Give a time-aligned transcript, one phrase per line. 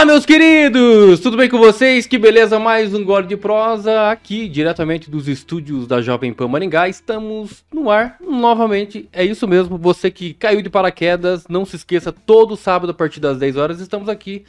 [0.00, 1.20] Fala, meus queridos!
[1.20, 2.06] Tudo bem com vocês?
[2.06, 6.88] Que beleza, mais um Gole de Prosa aqui, diretamente dos estúdios da Jovem Pan Maringá.
[6.88, 9.06] Estamos no ar novamente.
[9.12, 13.20] É isso mesmo, você que caiu de paraquedas, não se esqueça, todo sábado a partir
[13.20, 14.42] das 10 horas estamos aqui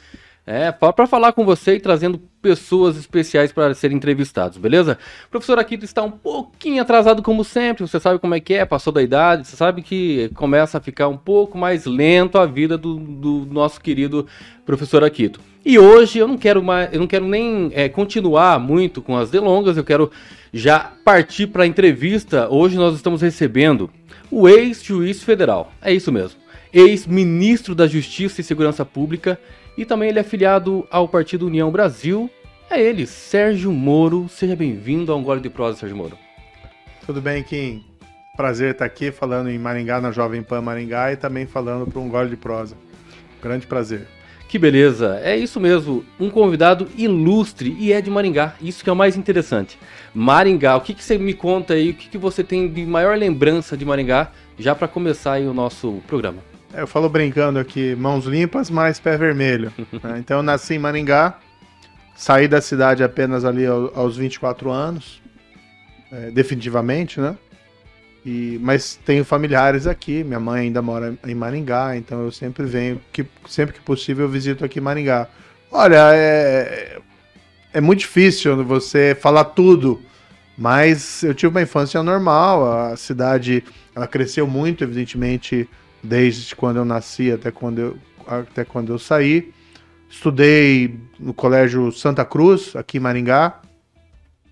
[0.44, 4.98] é, para falar com você e trazendo pessoas especiais para serem entrevistados, beleza?
[5.26, 8.64] O professor Aquito está um pouquinho atrasado como sempre, você sabe como é que é,
[8.64, 12.76] passou da idade, você sabe que começa a ficar um pouco mais lento a vida
[12.76, 14.26] do, do nosso querido
[14.66, 15.40] professor Aquito.
[15.64, 19.30] E hoje eu não quero mais, eu não quero nem é, continuar muito com as
[19.30, 20.10] delongas, eu quero
[20.52, 22.48] já partir para a entrevista.
[22.50, 23.88] Hoje nós estamos recebendo
[24.28, 26.40] o ex-juiz federal, é isso mesmo,
[26.72, 29.38] ex-ministro da Justiça e Segurança Pública
[29.76, 32.30] e também ele é afiliado ao Partido União Brasil.
[32.70, 34.28] É ele, Sérgio Moro.
[34.28, 36.16] Seja bem-vindo a um Gole de Prosa, Sérgio Moro.
[37.06, 37.84] Tudo bem, Kim?
[38.36, 42.08] Prazer estar aqui falando em Maringá, na Jovem Pan Maringá e também falando para um
[42.08, 42.76] Gole de Prosa.
[43.42, 44.06] Grande prazer.
[44.52, 48.92] Que beleza, é isso mesmo, um convidado ilustre e é de Maringá, isso que é
[48.92, 49.78] o mais interessante.
[50.14, 53.16] Maringá, o que, que você me conta aí, o que, que você tem de maior
[53.16, 56.51] lembrança de Maringá, já para começar aí o nosso programa?
[56.74, 59.72] Eu falo brincando aqui, mãos limpas, mas pé vermelho.
[60.02, 60.16] né?
[60.20, 61.38] Então eu nasci em Maringá,
[62.16, 65.20] saí da cidade apenas ali aos 24 anos,
[66.10, 67.36] é, definitivamente, né?
[68.24, 73.00] E, mas tenho familiares aqui, minha mãe ainda mora em Maringá, então eu sempre venho,
[73.12, 75.28] que, sempre que possível eu visito aqui Maringá.
[75.70, 76.98] Olha, é,
[77.72, 80.00] é muito difícil você falar tudo,
[80.56, 85.68] mas eu tive uma infância normal, a cidade ela cresceu muito, evidentemente,
[86.02, 89.52] desde quando eu nasci até quando eu, até quando eu saí.
[90.08, 93.60] Estudei no Colégio Santa Cruz, aqui em Maringá,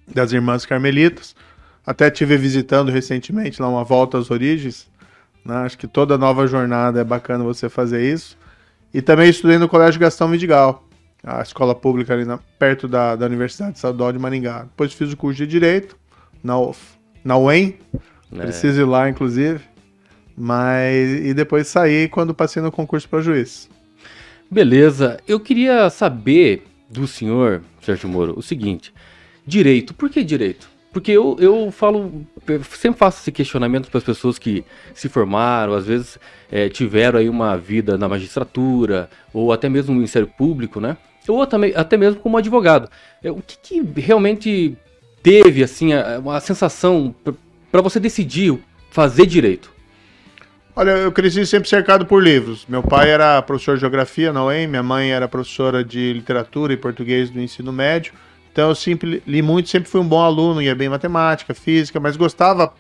[0.07, 1.35] das Irmãs Carmelitas.
[1.85, 4.89] Até tive visitando recentemente lá uma volta às origens.
[5.45, 5.55] Né?
[5.57, 8.39] Acho que toda nova jornada é bacana você fazer isso.
[8.93, 10.85] E também estudei no Colégio Gastão Vidigal,
[11.23, 14.63] a escola pública ali na, perto da, da Universidade Estadual de Maringá.
[14.63, 15.97] Depois fiz o curso de Direito
[16.43, 16.55] na,
[17.25, 17.79] na UEM.
[18.33, 18.37] É.
[18.43, 19.61] Preciso ir lá, inclusive.
[20.43, 23.69] Mas e depois saí quando passei no concurso para juiz.
[24.51, 25.21] Beleza.
[25.29, 28.91] Eu queria saber do senhor, Sérgio Moro, o seguinte:
[29.47, 29.93] direito.
[29.93, 30.67] Por que direito?
[30.95, 34.65] Porque eu, eu falo, eu sempre faço esse questionamento para as pessoas que
[34.95, 36.19] se formaram, às vezes
[36.51, 40.97] é, tiveram aí uma vida na magistratura, ou até mesmo no Ministério Público, né?
[41.29, 42.89] Ou até, até mesmo como advogado.
[43.23, 44.75] É, o que, que realmente
[45.23, 47.15] teve, assim, a, a sensação
[47.71, 48.59] para você decidir
[48.91, 49.80] fazer direito?
[50.81, 52.65] Olha, eu cresci sempre cercado por livros.
[52.67, 56.77] Meu pai era professor de geografia na UEM, minha mãe era professora de literatura e
[56.79, 58.15] português do ensino médio.
[58.51, 62.01] Então eu sempre li muito, sempre fui um bom aluno, ia bem em matemática, física,
[62.01, 62.73] mas gostava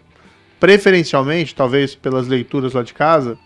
[0.59, 3.37] preferencialmente, talvez pelas leituras lá de casa,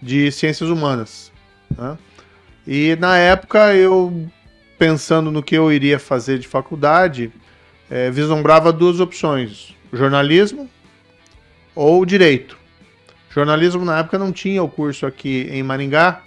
[0.00, 1.30] de ciências humanas.
[1.76, 1.98] Né?
[2.66, 4.30] E na época eu,
[4.78, 7.30] pensando no que eu iria fazer de faculdade,
[7.90, 10.70] é, vislumbrava duas opções: jornalismo
[11.74, 12.63] ou direito.
[13.34, 16.22] Jornalismo na época não tinha o curso aqui em Maringá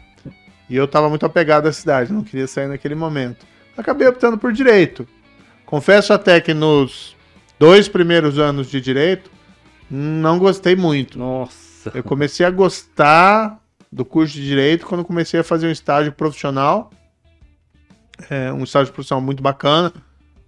[0.70, 3.46] e eu estava muito apegado à cidade, não queria sair naquele momento.
[3.78, 5.08] Acabei optando por direito.
[5.66, 7.16] Confesso até que nos
[7.58, 9.32] dois primeiros anos de direito
[9.90, 11.18] não gostei muito.
[11.18, 11.94] Nossa.
[11.96, 13.58] Eu comecei a gostar
[13.90, 16.92] do curso de direito quando comecei a fazer um estágio profissional.
[18.30, 19.94] É, um estágio profissional muito bacana,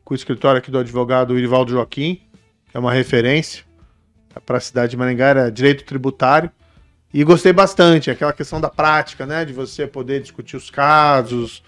[0.04, 2.16] com o escritório aqui do advogado Irivaldo Joaquim,
[2.70, 3.69] que é uma referência
[4.46, 6.52] para a cidade de Maringá era direito tributário.
[7.14, 9.44] E gostei bastante, aquela questão da prática, né?
[9.44, 11.64] De você poder discutir os casos,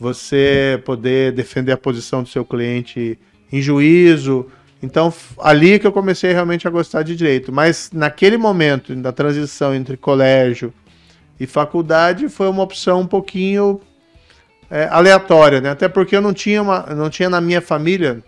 [0.00, 3.18] você poder defender a posição do seu cliente
[3.52, 4.46] em juízo.
[4.82, 7.52] Então, ali que eu comecei realmente a gostar de direito.
[7.52, 10.72] Mas naquele momento da transição entre colégio
[11.38, 13.80] e faculdade, foi uma opção um pouquinho
[14.70, 15.70] é, aleatória, né?
[15.70, 18.22] Até porque eu não tinha, uma, não tinha na minha família,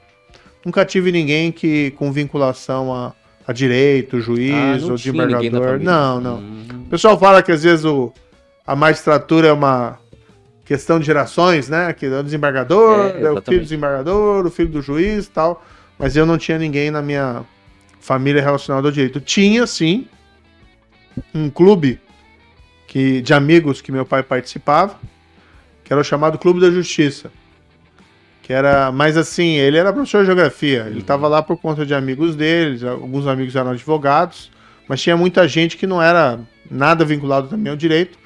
[0.64, 3.14] nunca tive ninguém que com vinculação a
[3.48, 5.80] a direito, juiz ah, ou desembargador.
[5.80, 6.36] Não, não.
[6.36, 6.66] Hum.
[6.86, 8.12] O pessoal fala que às vezes o,
[8.66, 9.98] a magistratura é uma
[10.66, 11.94] questão de gerações, né?
[11.94, 15.30] Que é o desembargador, é, é o filho do desembargador, o filho do juiz e
[15.30, 15.64] tal.
[15.98, 17.42] Mas eu não tinha ninguém na minha
[17.98, 19.18] família relacionado ao direito.
[19.18, 20.06] Tinha, sim,
[21.34, 21.98] um clube
[22.86, 25.00] que, de amigos que meu pai participava,
[25.82, 27.30] que era o chamado Clube da Justiça
[28.48, 31.94] que era mais assim, ele era professor de geografia, ele estava lá por conta de
[31.94, 34.50] amigos dele, alguns amigos eram advogados,
[34.88, 36.40] mas tinha muita gente que não era
[36.70, 38.18] nada vinculado também ao direito.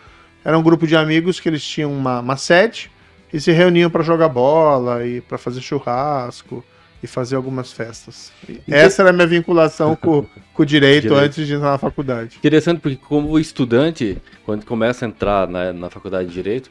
[0.44, 2.88] Era um grupo de amigos que eles tinham uma, uma sede
[3.32, 6.64] e se reuniam para jogar bola e para fazer churrasco
[7.02, 8.30] e fazer algumas festas.
[8.68, 12.36] Essa era a minha vinculação com, com o direito, direito, antes de entrar na faculdade.
[12.36, 16.70] Interessante porque como estudante, quando começa a entrar na, na faculdade de direito,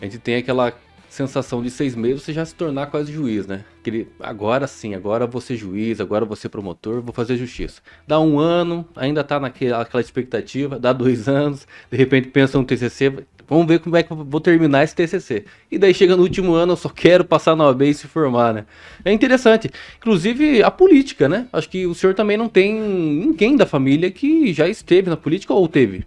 [0.00, 0.72] a gente tem aquela
[1.14, 3.64] sensação de seis meses você já se tornar quase juiz, né?
[3.80, 7.80] Aquele, agora sim, agora ser juiz, agora ser promotor, vou fazer justiça.
[8.06, 13.24] Dá um ano, ainda tá naquela expectativa, dá dois anos, de repente pensa no TCC,
[13.48, 15.44] vamos ver como é que eu vou terminar esse TCC.
[15.70, 18.52] E daí chega no último ano, eu só quero passar na OAB e se formar,
[18.52, 18.66] né?
[19.04, 19.70] É interessante.
[19.98, 21.46] Inclusive a política, né?
[21.52, 25.54] Acho que o senhor também não tem ninguém da família que já esteve na política
[25.54, 26.04] ou teve?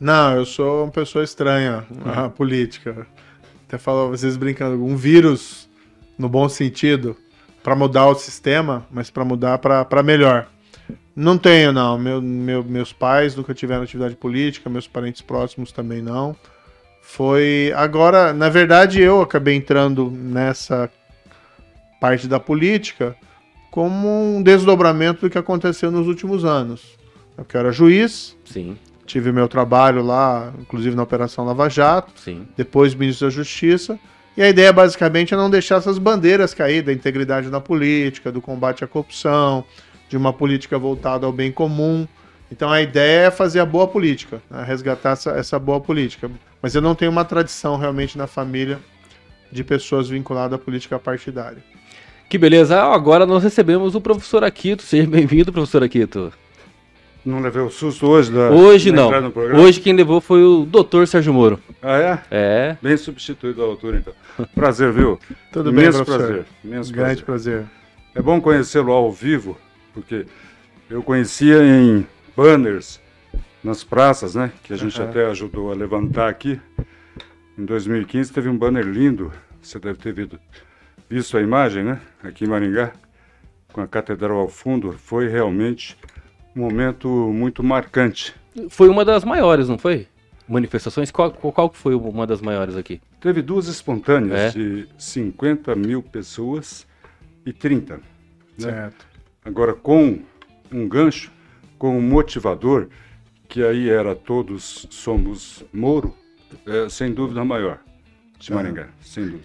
[0.00, 3.06] Não, eu sou uma pessoa estranha à política
[3.68, 5.68] até falou, vocês brincando, um vírus
[6.18, 7.14] no bom sentido
[7.62, 10.48] para mudar o sistema, mas para mudar para melhor.
[11.14, 11.98] Não tenho, não.
[11.98, 16.34] Meu, meu, meus pais nunca tiveram atividade política, meus parentes próximos também não.
[17.02, 17.70] Foi.
[17.76, 20.90] Agora, na verdade, eu acabei entrando nessa
[22.00, 23.14] parte da política
[23.70, 26.96] como um desdobramento do que aconteceu nos últimos anos.
[27.36, 28.34] Eu que era juiz.
[28.46, 28.78] Sim
[29.08, 32.46] tive meu trabalho lá, inclusive na Operação Lava Jato, Sim.
[32.56, 33.98] depois ministro da Justiça.
[34.36, 38.40] E a ideia basicamente é não deixar essas bandeiras cair da integridade na política, do
[38.40, 39.64] combate à corrupção,
[40.08, 42.06] de uma política voltada ao bem comum.
[42.52, 44.62] Então a ideia é fazer a boa política, né?
[44.62, 46.30] resgatar essa, essa boa política.
[46.62, 48.78] Mas eu não tenho uma tradição realmente na família
[49.50, 51.62] de pessoas vinculadas à política partidária.
[52.28, 52.80] Que beleza.
[52.80, 54.82] Agora nós recebemos o professor Aquito.
[54.82, 56.32] Seja bem-vindo, professor Aquito.
[57.24, 59.10] Não levei o susto hoje da Hoje não.
[59.60, 61.60] Hoje quem levou foi o doutor Sérgio Moro.
[61.82, 62.22] Ah, é?
[62.30, 62.76] É.
[62.80, 64.46] Bem substituído à altura, então.
[64.54, 65.18] Prazer, viu?
[65.52, 66.26] Tudo bem, Imenso professor.
[66.26, 66.46] prazer.
[66.64, 67.54] Imenso Grande prazer.
[67.62, 67.78] prazer.
[68.14, 69.58] É bom conhecê-lo ao vivo,
[69.92, 70.26] porque
[70.88, 72.06] eu conhecia em
[72.36, 73.00] banners
[73.62, 74.50] nas praças, né?
[74.62, 75.08] Que a gente Uhum.
[75.08, 76.58] até ajudou a levantar aqui.
[77.58, 79.30] Em 2015 teve um banner lindo.
[79.60, 80.38] Você deve ter visto,
[81.10, 82.00] visto a imagem, né?
[82.22, 82.92] Aqui em Maringá,
[83.72, 84.92] com a catedral ao fundo.
[84.92, 85.96] Foi realmente
[86.58, 88.34] momento muito marcante.
[88.68, 90.06] Foi uma das maiores, não foi?
[90.48, 91.10] Manifestações?
[91.10, 93.00] Qual, qual, foi uma das maiores aqui?
[93.20, 94.58] Teve duas espontâneas É?
[94.58, 96.86] de 50 mil pessoas
[97.44, 97.96] e 30.
[97.96, 98.00] Né?
[98.58, 99.06] Certo.
[99.44, 100.18] Agora, com
[100.72, 101.30] um gancho,
[101.78, 102.88] com um motivador,
[103.48, 106.14] que aí era todos somos Moro,
[106.66, 107.78] é, sem dúvida a maior
[108.38, 109.44] de Maringá, sem dúvida.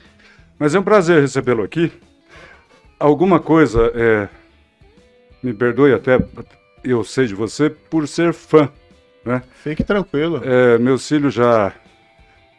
[0.59, 1.91] Mas é um prazer recebê-lo aqui.
[2.99, 4.29] Alguma coisa, é,
[5.41, 6.17] me perdoe até,
[6.83, 8.69] eu sei de você, por ser fã.
[9.25, 9.41] Né?
[9.63, 10.41] Fique tranquilo.
[10.43, 11.71] É, meus filhos já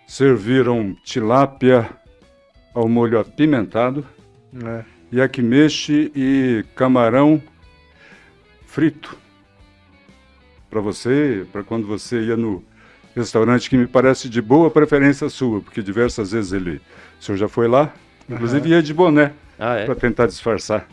[0.07, 1.89] serviram tilápia
[2.75, 4.05] ao molho apimentado,
[4.65, 4.85] É.
[5.13, 7.41] yakimeshi e camarão
[8.67, 9.17] frito.
[10.71, 12.63] Para você, para quando você ia no
[13.15, 16.81] restaurante, que me parece de boa preferência sua, porque diversas vezes ele,
[17.21, 17.95] o senhor já foi lá,
[18.29, 19.85] inclusive ia de boné, Ah, é?
[19.85, 20.87] para tentar disfarçar.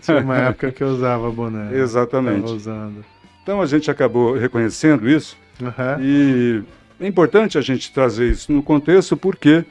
[0.00, 1.76] Tinha uma época que eu usava boné.
[1.76, 2.50] Exatamente.
[2.50, 3.04] Usando.
[3.42, 5.98] Então a gente acabou reconhecendo isso Aham.
[6.00, 6.62] E
[7.00, 9.64] é importante a gente trazer isso no contexto porque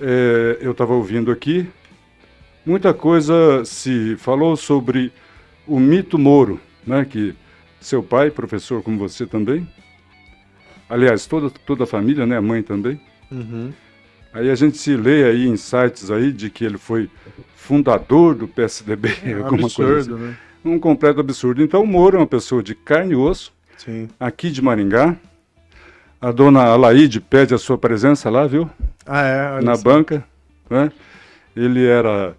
[0.00, 1.68] é, eu estava ouvindo aqui,
[2.64, 5.12] muita coisa se falou sobre
[5.66, 7.34] o mito Moro, né, que
[7.80, 9.66] seu pai, professor como você também,
[10.88, 13.72] aliás, toda, toda a família, né, a mãe também, Uhum.
[14.36, 17.08] Aí a gente se lê aí em sites aí de que ele foi
[17.54, 20.10] fundador do PSDB, É um alguma coisa assim.
[20.12, 20.36] absurdo, né?
[20.64, 21.62] Um completo absurdo.
[21.62, 24.08] Então o Moro é uma pessoa de carne e osso, Sim.
[24.18, 25.16] aqui de Maringá.
[26.20, 28.68] A dona Alaide pede a sua presença lá, viu?
[29.06, 29.50] Ah, é?
[29.52, 30.24] Olha Na banca.
[30.68, 30.90] Né?
[31.54, 32.34] Ele era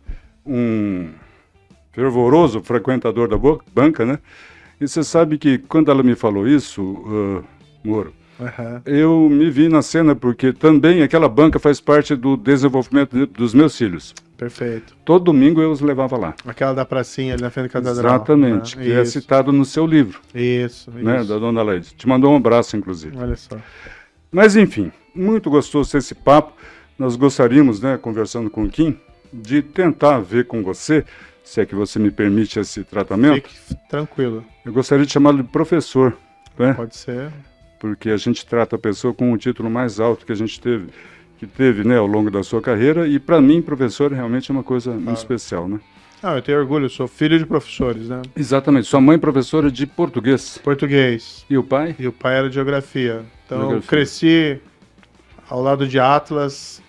[0.46, 1.10] um
[1.94, 3.38] fervoroso frequentador da
[3.74, 4.20] banca, né?
[4.80, 7.44] E você sabe que quando ela me falou isso, ah,
[7.84, 8.82] Moro, Aham.
[8.86, 13.54] eu me vi na cena porque também aquela banca faz parte do desenvolvimento de- dos
[13.54, 14.14] meus filhos.
[14.38, 14.96] Perfeito.
[15.04, 16.36] Todo domingo eu os levava lá.
[16.46, 18.16] Aquela da pracinha ali na frente da catedral.
[18.16, 18.84] Exatamente, né?
[18.84, 21.30] que é Isso, citado no seu livro, isso, né, isso.
[21.30, 21.96] da dona Alaide.
[21.96, 23.18] Te mandou um abraço, inclusive.
[23.18, 23.58] Olha só.
[24.32, 26.54] Mas enfim, muito gostoso esse papo.
[27.00, 28.96] Nós gostaríamos, né, conversando com o Kim,
[29.34, 31.04] de tentar ver com você,
[31.44, 33.36] se é que você me permite esse tratamento.
[33.36, 34.44] Fique tranquilo.
[34.64, 36.16] Eu gostaria de chamá-lo de professor,
[36.60, 36.74] né?
[36.74, 37.32] Pode ser.
[37.80, 40.88] Porque a gente trata a pessoa com o título mais alto que a gente teve,
[41.38, 43.08] que teve, né, ao longo da sua carreira.
[43.08, 45.80] E para mim, professor realmente é uma coisa muito especial, né?
[46.24, 48.24] Ah, eu tenho orgulho, eu sou filho de professores, né?
[48.36, 48.88] Exatamente.
[48.88, 51.46] Sua mãe professora de português Português.
[51.48, 51.96] e o pai?
[52.00, 53.24] E o pai era de geografia.
[53.46, 53.88] Então eu Geografia.
[53.90, 54.60] cresci
[55.48, 56.82] ao lado de Atlas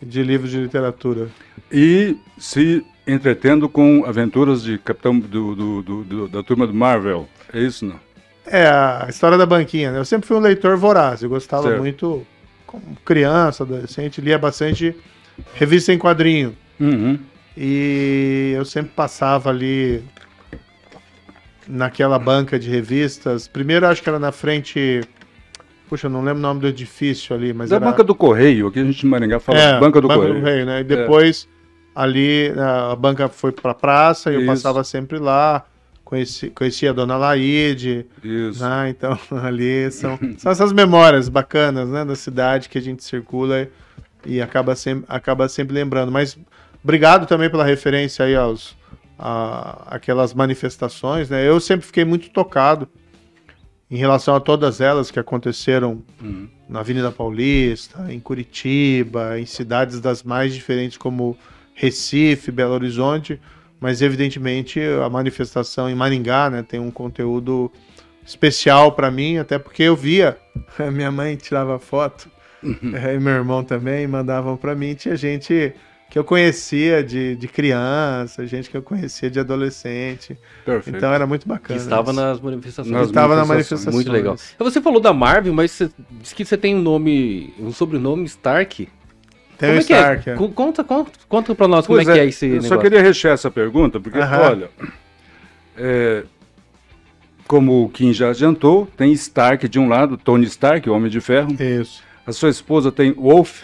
[0.00, 1.28] e de livros de literatura.
[1.72, 7.28] E se entretendo com aventuras de capitão do, do- do- do- da turma do Marvel.
[7.52, 7.98] É isso, não?
[8.50, 9.98] É, a história da banquinha, né?
[9.98, 11.78] Eu sempre fui um leitor voraz, eu gostava Certo.
[11.78, 12.26] muito,
[12.66, 14.94] como criança, adolescente, lia bastante
[15.54, 16.56] revista em quadrinho.
[16.78, 17.18] Uhum.
[17.56, 20.02] E eu sempre passava ali
[21.68, 23.46] naquela banca de revistas.
[23.46, 25.02] Primeiro acho que era na frente
[25.88, 27.84] Puxa, não lembro o nome do edifício ali, mas Da era...
[27.84, 30.64] banca do Correio, aqui a gente em Maringá fala É, banca do Correio.
[30.64, 30.80] né?
[30.80, 31.48] E depois
[31.92, 34.50] ali a banca foi pra praça e eu Isso.
[34.50, 35.64] passava sempre lá.
[36.10, 38.60] Conheci, conhecia a dona Laide, Isso.
[38.64, 38.90] né?
[38.90, 42.04] Então ali são, são essas memórias bacanas, né?
[42.04, 43.68] Da cidade que a gente circula
[44.26, 46.10] e, acaba, sempre, acaba sempre lembrando.
[46.10, 46.36] Mas
[46.82, 48.76] obrigado também pela referência aí aos
[49.16, 51.46] a, aquelas manifestações, né?
[51.48, 52.88] Eu sempre fiquei muito tocado
[53.88, 56.48] em relação a todas elas que aconteceram Uhum.
[56.68, 61.38] na Avenida Paulista, em Curitiba, em cidades das mais diferentes como
[61.72, 63.40] Recife, Belo Horizonte,
[63.80, 67.70] mas evidentemente a manifestação em Maringá, né, tem um conteúdo
[68.24, 70.36] especial para mim, até porque eu via,
[70.92, 72.30] minha mãe tirava foto,
[72.62, 75.72] eh, e meu irmão também mandavam para mim, tinha gente
[76.10, 80.96] que eu conhecia de, de criança, gente que eu conhecia de adolescente, Perfeito.
[80.96, 81.78] então era muito Que bacana.
[81.78, 82.20] estava isso.
[82.20, 82.92] nas manifestações.
[82.92, 83.94] Nas Estava na manifestações.
[83.94, 83.94] manifestação.
[83.94, 84.36] Muito legal.
[84.58, 85.88] Você falou da Marvel, mas você
[86.20, 88.88] disse que você tem um nome, um sobrenome Stark.
[89.60, 90.32] Tem como o é que Stark, é?
[90.32, 90.36] é.
[90.36, 92.68] Co- Conta, conta, conta pra nós como Pois é que é esse eu negócio.
[92.70, 94.40] só queria rechear essa pergunta, porque, Aham.
[94.40, 94.70] olha,
[95.76, 96.24] é,
[97.46, 101.20] como o Kim já adiantou, tem Stark de um lado, Tony Stark, o Homem de
[101.20, 101.52] Ferro.
[101.60, 103.62] Isso, A sua esposa tem Wolf,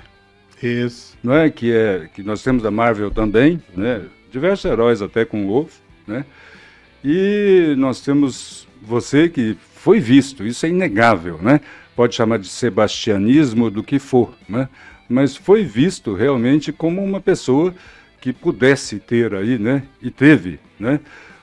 [0.62, 1.16] isso.
[1.22, 1.50] não é?
[1.50, 4.02] Que, é, que nós temos da Marvel também, né?
[4.30, 5.74] Diversos heróis até com Wolf,
[6.06, 6.24] né?
[7.04, 11.60] E nós temos você que foi visto, isso é inegável, né?
[11.94, 14.68] Pode chamar de sebastianismo do que for, né?
[15.08, 17.74] Mas foi visto realmente como uma pessoa
[18.20, 19.82] que pudesse ter aí, né?
[20.02, 21.00] E teve, né?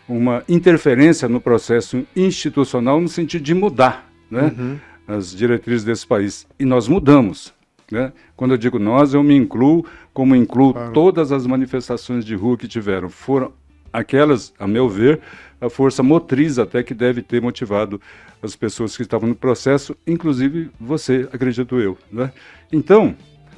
[0.08, 4.54] Uma interferência no processo institucional no sentido de mudar, né?
[4.58, 4.78] Uhum.
[5.08, 6.46] As diretrizes desse país.
[6.60, 7.54] E nós mudamos,
[7.92, 8.12] né?
[8.36, 10.92] Quando eu digo nós, eu me incluo, como incluo Claro.
[10.94, 13.10] todas as manifestações de rua que tiveram.
[13.10, 13.54] Foram
[13.92, 15.22] aquelas, a meu ver,
[15.62, 18.02] a força motriz até que deve ter motivado
[18.42, 21.98] as pessoas que estavam no processo, inclusive você, acredito eu.
[22.12, 22.32] Né?
[22.72, 23.16] Então,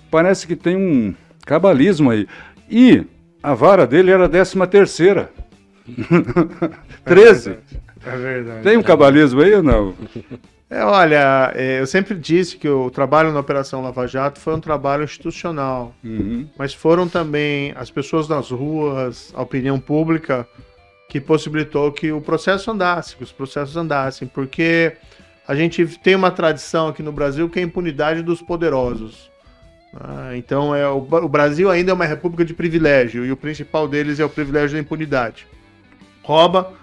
[0.09, 1.13] parece que tem um
[1.45, 2.27] cabalismo aí.
[2.69, 3.05] E
[3.41, 5.29] a vara dele era a décima terceira.
[7.05, 7.57] 13.
[8.05, 8.63] É verdade.
[8.63, 9.93] Tem um cabalismo aí ou não?
[10.69, 14.59] É, olha, é, eu sempre disse que o trabalho na Operação Lava Jato foi um
[14.59, 16.47] trabalho institucional, Uhum.
[16.57, 20.47] mas foram também as pessoas nas ruas, a opinião pública,
[21.07, 24.93] que possibilitou que o processo andasse, que os processos andassem, porque
[25.47, 29.29] a gente tem uma tradição aqui no Brasil que é a impunidade dos poderosos.
[29.97, 33.87] Ah, então, é, o, o Brasil ainda é uma república de privilégio, e o principal
[33.87, 35.47] deles é o privilégio da impunidade.
[36.21, 36.73] Rouba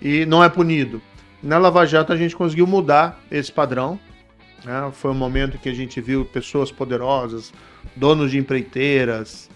[0.00, 1.02] e não é punido.
[1.42, 3.98] Na Lava Jato a gente conseguiu mudar esse padrão.
[4.64, 4.90] né?
[4.92, 7.52] Foi um momento que a gente viu pessoas poderosas,
[7.96, 9.50] donos de empreiteiras,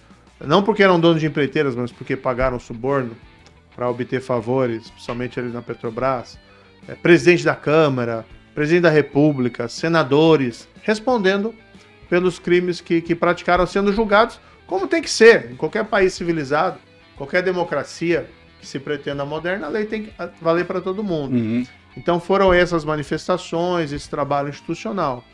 [0.45, 3.17] não porque eram donos de empreiteiras, mas porque pagaram suborno
[3.75, 6.39] para obter favores, principalmente ali na Petrobras,
[6.89, 11.55] é, presidente da Câmara, presidente da República, senadores, respondendo
[12.09, 15.51] pelos crimes que, que praticaram, sendo julgados como tem que ser.
[15.53, 16.79] Em qualquer país civilizado,
[17.17, 18.29] qualquer democracia
[18.61, 21.37] que se pretenda moderna, a lei tem que valer para todo mundo.
[21.37, 21.65] Uhum.
[21.97, 25.25] Então foram essas manifestações, esse trabalho institucional.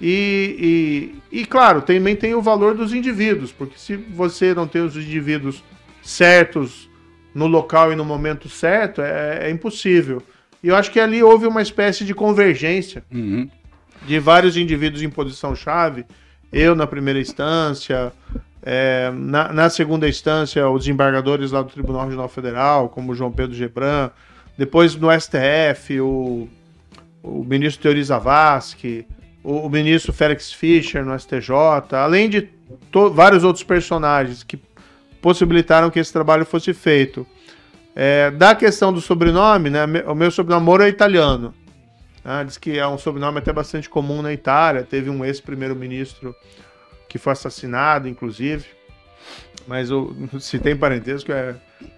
[0.00, 4.80] E, e, e, claro, também tem o valor dos indivíduos, porque se você não tem
[4.80, 5.62] os indivíduos
[6.02, 6.88] certos
[7.34, 10.22] no local e no momento certo, é, é impossível.
[10.62, 13.48] E eu acho que ali houve uma espécie de convergência Uhum.
[14.06, 16.04] De vários indivíduos em posição-chave.
[16.52, 18.12] Eu na primeira instância,
[18.62, 23.30] é, na, na segunda instância, os desembargadores lá do Tribunal Regional Federal, como o João
[23.30, 24.10] Pedro Gebran,
[24.58, 26.48] depois no STF, o,
[27.22, 29.06] o ministro Teori Zavascki,
[29.42, 31.50] o, o ministro Félix Fischer no STJ,
[31.92, 32.48] além de
[32.90, 34.58] to- vários outros personagens que
[35.22, 37.26] possibilitaram que esse trabalho fosse feito.
[37.94, 41.54] É, da questão do sobrenome, né, o meu sobrenome Moro é italiano.
[42.24, 44.82] Né, diz que é um sobrenome até bastante comum na Itália.
[44.82, 46.34] Teve um ex-primeiro-ministro
[47.08, 48.66] que foi assassinado, inclusive.
[49.66, 51.54] Mas o, se tem parentesco, é,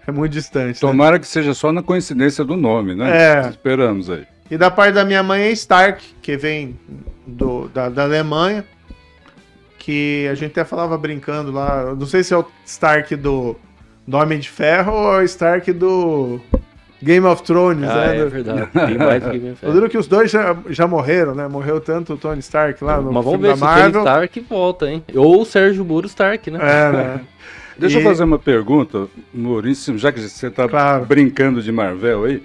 [0.07, 0.83] é muito distante.
[0.83, 0.89] né?
[0.91, 3.45] Tomara que seja só na coincidência do nome, né?
[3.45, 3.49] É.
[3.49, 4.25] Esperamos aí.
[4.49, 6.77] E da parte da minha mãe é Stark, que vem
[7.25, 8.65] do, da, da Alemanha.
[9.79, 11.93] Que a gente até falava brincando lá.
[11.93, 13.57] Não sei se é o Stark do,
[14.07, 16.39] do Homem de Ferro ou é o Stark do
[17.03, 18.17] Game of Thrones, Ah, né?
[18.19, 18.67] é verdade.
[18.71, 21.47] Tem mais do que me Eu duro que os dois já, já morreram, né?
[21.47, 23.81] Morreu tanto o Tony Stark lá no Mas vamos filme ver da se o Tony
[23.81, 24.01] Marvel.
[24.01, 25.03] Stark volta, hein?
[25.15, 26.59] Ou o Sérgio Muro Stark, né?
[26.61, 27.21] É, né?
[27.77, 31.05] Deixa E- eu fazer uma pergunta, Maurício, já que você está Claro.
[31.05, 32.43] brincando de Marvel aí.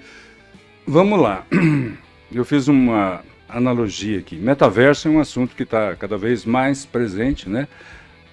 [0.87, 1.43] Vamos lá.
[2.33, 4.35] Eu fiz uma analogia aqui.
[4.35, 7.67] Metaverso é um assunto que está cada vez mais presente, né?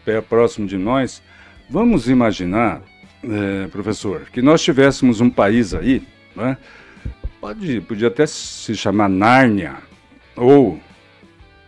[0.05, 1.23] Pé próximo de nós.
[1.69, 2.83] Vamos imaginar,
[3.25, 6.03] eh, professor, que nós tivéssemos um país aí,
[6.37, 6.57] né?
[7.41, 9.77] Pode, podia até se chamar Nárnia,
[10.37, 10.79] ou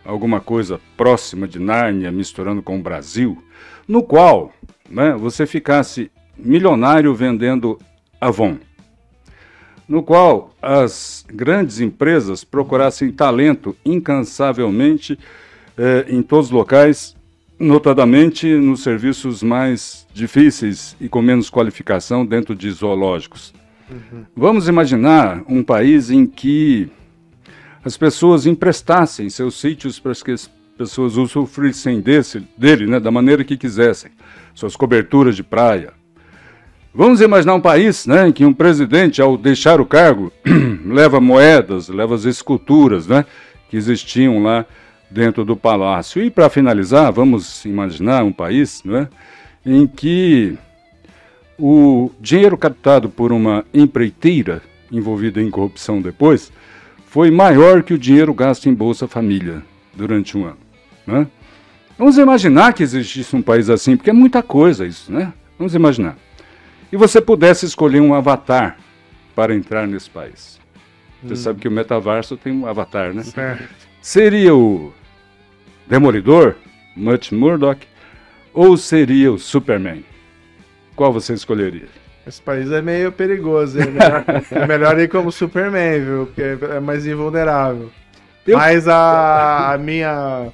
[0.03, 3.41] alguma coisa próxima de Nárnia, misturando com o Brasil,
[3.87, 4.53] no qual
[4.89, 7.79] né, você ficasse milionário vendendo
[8.19, 8.57] Avon,
[9.87, 15.17] no qual as grandes empresas procurassem talento incansavelmente
[15.77, 17.15] eh, em todos os locais,
[17.59, 23.53] notadamente nos serviços mais difíceis e com menos qualificação dentro de zoológicos.
[24.35, 26.89] Vamos imaginar um país em que
[27.83, 33.43] as pessoas emprestassem seus sítios para que as pessoas usufruíssem desse, dele né, da maneira
[33.43, 34.11] que quisessem,
[34.53, 35.93] suas coberturas de praia.
[36.93, 40.31] Vamos imaginar um país né, em que um presidente, ao deixar o cargo,
[40.85, 43.25] leva moedas, leva as esculturas né,
[43.69, 44.65] que existiam lá
[45.09, 46.23] dentro do palácio.
[46.23, 49.07] E para finalizar, vamos imaginar um país né,
[49.65, 50.57] em que
[51.59, 54.61] o dinheiro captado por uma empreiteira
[54.91, 56.51] envolvida em corrupção depois
[57.05, 59.61] foi maior que o dinheiro gasto em Bolsa Família
[59.93, 60.57] durante um ano.
[61.05, 61.27] Né?
[61.97, 65.33] Vamos imaginar que existisse um país assim, porque é muita coisa isso, né?
[65.57, 66.15] Vamos imaginar.
[66.91, 68.77] E você pudesse escolher um avatar
[69.35, 70.59] para entrar nesse país.
[71.21, 71.35] Você hum.
[71.35, 73.23] sabe que o metaverso tem um avatar, né?
[73.23, 73.67] Certo.
[74.01, 74.93] Seria o
[75.87, 76.55] Demolidor,
[76.95, 77.85] Matt Murdock,
[78.53, 80.03] ou seria o Superman?
[80.99, 81.87] Qual você escolheria?
[82.27, 86.25] Esse país é meio perigoso, é melhor, é melhor ir como Superman, viu?
[86.25, 87.89] Porque é mais invulnerável.
[88.45, 88.57] Eu...
[88.57, 90.51] Mas a, a, minha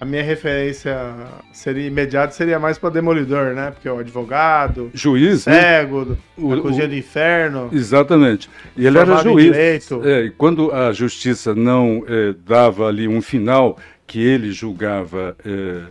[0.00, 1.14] a minha referência
[1.52, 3.70] seria imediata seria mais para Demolidor, né?
[3.70, 5.60] Porque é o advogado, juiz, né?
[5.60, 6.16] cego, né?
[6.36, 7.70] o, o, do inferno.
[7.72, 8.50] Exatamente.
[8.76, 9.56] E ele era juiz.
[10.02, 15.82] É, e quando a justiça não é, dava ali um final que ele julgava é,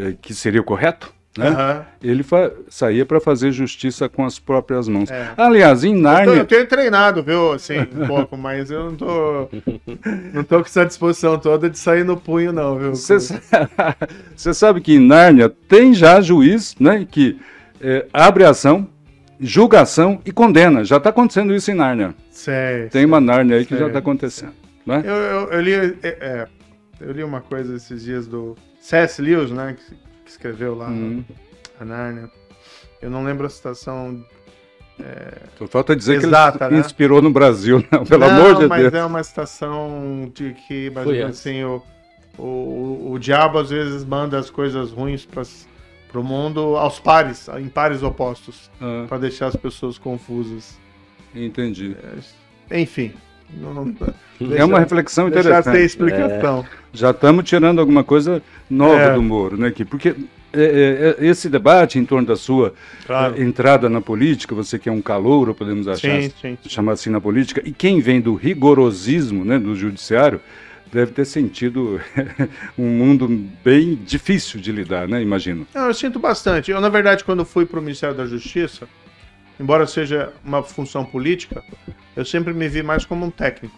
[0.00, 1.50] é, que seria o correto, né?
[1.50, 1.84] Uhum.
[2.02, 2.24] Ele
[2.68, 5.10] saía para fazer justiça com as próprias mãos.
[5.10, 5.30] É.
[5.36, 6.32] Aliás, em Nárnia...
[6.32, 9.48] Eu, eu, tenho treinado, viu, assim, um pouco, mas eu não tô,
[10.32, 12.94] não tô com essa disposição toda de sair no punho, não, viu?
[12.94, 13.18] Você
[14.54, 17.38] sabe que em Nárnia tem já juiz né, que
[17.80, 18.88] é, abre ação,
[19.38, 20.84] julgação e condena.
[20.84, 22.14] Já está acontecendo isso em Nárnia.
[22.30, 24.54] Sei, tem uma Nárnia aí que já está acontecendo.
[24.84, 25.02] Né?
[25.04, 25.72] Eu, eu, eu li...
[25.74, 26.48] É, é
[27.00, 29.22] eu li uma coisa esses dias do C.S.
[29.22, 29.76] Lewis, né?
[29.78, 29.96] Que,
[30.28, 31.24] que escreveu lá uhum.
[31.80, 32.30] a Nárnia.
[33.00, 34.22] Eu não lembro a citação.
[35.00, 36.80] É, Só falta dizer exata, que ele né?
[36.80, 38.94] inspirou no Brasil, não, pelo não, amor de mas Deus.
[38.94, 41.80] é uma citação de que, mais assim, o,
[42.36, 47.68] o, o diabo às vezes manda as coisas ruins para o mundo aos pares, em
[47.68, 49.04] pares opostos, ah.
[49.08, 50.76] para deixar as pessoas confusas.
[51.32, 51.96] Entendi.
[52.68, 53.12] É, enfim.
[53.50, 53.94] Não,
[54.54, 55.64] é uma reflexão interessante.
[55.64, 56.60] Já tem explicação.
[56.60, 56.78] É.
[56.92, 59.14] Já estamos tirando alguma coisa nova é.
[59.14, 59.68] do Moro, né?
[59.68, 60.14] Aqui, porque
[60.52, 62.72] é, é, é, esse debate em torno da sua
[63.06, 63.36] claro.
[63.36, 66.58] É, entrada na política, você que é um calouro, podemos achar, sim, sim.
[66.66, 70.40] chamar assim na política, e quem vem do rigorosismo né, do judiciário,
[70.90, 72.00] deve ter sentido
[72.78, 73.28] um mundo
[73.62, 75.20] bem difícil de lidar, né?
[75.20, 75.66] Imagino.
[75.74, 76.70] Não, eu sinto bastante.
[76.70, 78.88] Eu, na verdade, quando fui para o Ministério da Justiça,
[79.58, 81.62] embora seja uma função política,
[82.16, 83.76] eu sempre me vi mais como um técnico.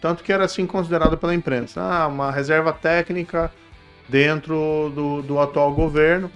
[0.00, 1.80] Tanto que era assim considerado pela imprensa.
[1.80, 3.52] Ah, uma reserva técnica
[4.08, 6.30] dentro do, do atual governo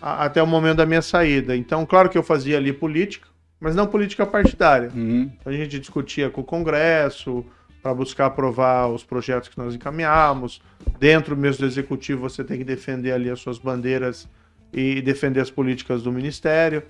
[0.00, 1.56] a, até o momento da minha saída.
[1.56, 3.28] Então, claro que eu fazia ali política,
[3.60, 4.90] mas não política partidária.
[4.94, 5.30] Uhum.
[5.44, 7.44] A gente discutia com o Congresso
[7.82, 10.62] para buscar aprovar os projetos que nós encaminhamos.
[10.98, 14.28] Dentro mesmo do executivo, você tem que defender ali as suas bandeiras
[14.72, 16.82] e defender as políticas do ministério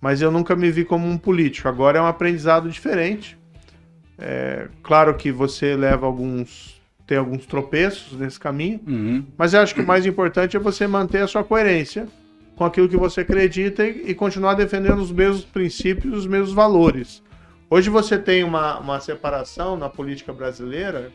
[0.00, 1.68] mas eu nunca me vi como um político.
[1.68, 3.38] Agora é um aprendizado diferente.
[4.18, 6.80] É, claro que você leva alguns.
[7.06, 9.24] tem alguns tropeços nesse caminho, uhum.
[9.36, 12.06] mas eu acho que o mais importante é você manter a sua coerência
[12.56, 17.22] com aquilo que você acredita e, e continuar defendendo os mesmos princípios, os mesmos valores.
[17.70, 21.10] Hoje você tem uma, uma separação na política brasileira,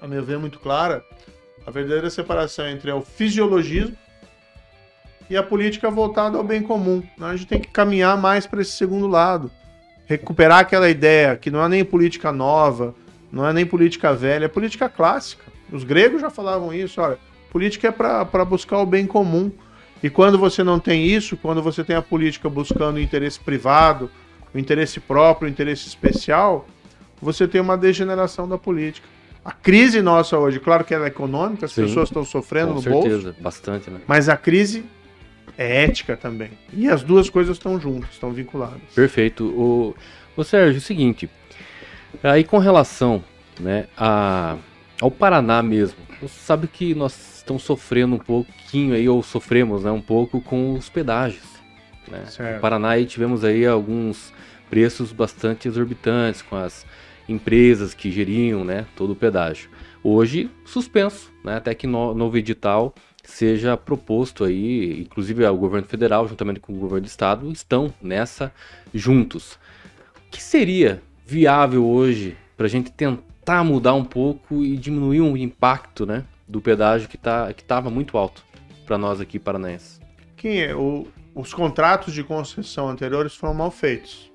[0.00, 1.04] a meu ver, muito clara.
[1.66, 3.94] A verdadeira separação entre o fisiologismo
[5.30, 7.00] e a política voltada ao bem comum.
[7.20, 9.48] A gente tem que caminhar mais para esse segundo lado.
[10.04, 12.92] Recuperar aquela ideia que não é nem política nova,
[13.30, 15.44] não é nem política velha, é política clássica.
[15.70, 17.16] Os gregos já falavam isso, olha,
[17.52, 19.52] política é para buscar o bem comum.
[20.02, 24.10] E quando você não tem isso, quando você tem a política buscando o interesse privado,
[24.52, 26.66] o interesse próprio, o interesse especial,
[27.22, 29.06] você tem uma degeneração da política.
[29.44, 32.82] A crise nossa hoje, claro que ela é econômica, as Sim, pessoas estão sofrendo no
[32.82, 33.40] certeza, bolso.
[33.40, 34.00] bastante, né?
[34.08, 34.84] Mas a crise
[35.60, 36.50] é ética também.
[36.72, 38.80] E as duas coisas estão juntas, estão vinculadas.
[38.94, 39.44] Perfeito.
[39.44, 39.94] O,
[40.34, 41.28] o Sérgio, é o seguinte,
[42.22, 43.22] aí com relação
[43.60, 44.56] né, a,
[45.02, 49.90] ao Paraná mesmo, você sabe que nós estamos sofrendo um pouquinho aí, ou sofremos né,
[49.90, 51.44] um pouco com os pedágios.
[52.08, 52.24] Né?
[52.54, 54.32] No Paraná aí tivemos aí alguns
[54.70, 56.86] preços bastante exorbitantes com as
[57.28, 59.68] empresas que geriam né, todo o pedágio.
[60.02, 61.56] Hoje, suspenso, né?
[61.56, 66.76] Até que no, novo edital seja proposto aí, inclusive o governo federal, juntamente com o
[66.76, 68.52] governo do estado, estão nessa
[68.94, 69.58] juntos.
[70.26, 75.36] O que seria viável hoje para a gente tentar mudar um pouco e diminuir o
[75.36, 78.44] impacto, né, do pedágio que tá que estava muito alto
[78.84, 80.00] para nós aqui paranaenses?
[80.36, 84.30] Quem é o, os contratos de concessão anteriores foram mal feitos.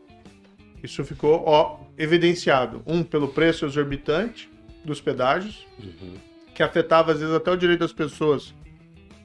[0.81, 2.81] Isso ficou ó, evidenciado.
[2.85, 4.49] Um, pelo preço exorbitante
[4.83, 6.13] dos pedágios, uhum.
[6.53, 8.53] que afetava às vezes até o direito das pessoas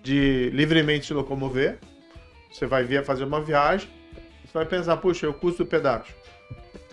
[0.03, 1.79] de livremente se locomover.
[2.51, 3.89] Você vai vir fazer uma viagem,
[4.45, 6.15] você vai pensar, puxa, é o custo do pedágio.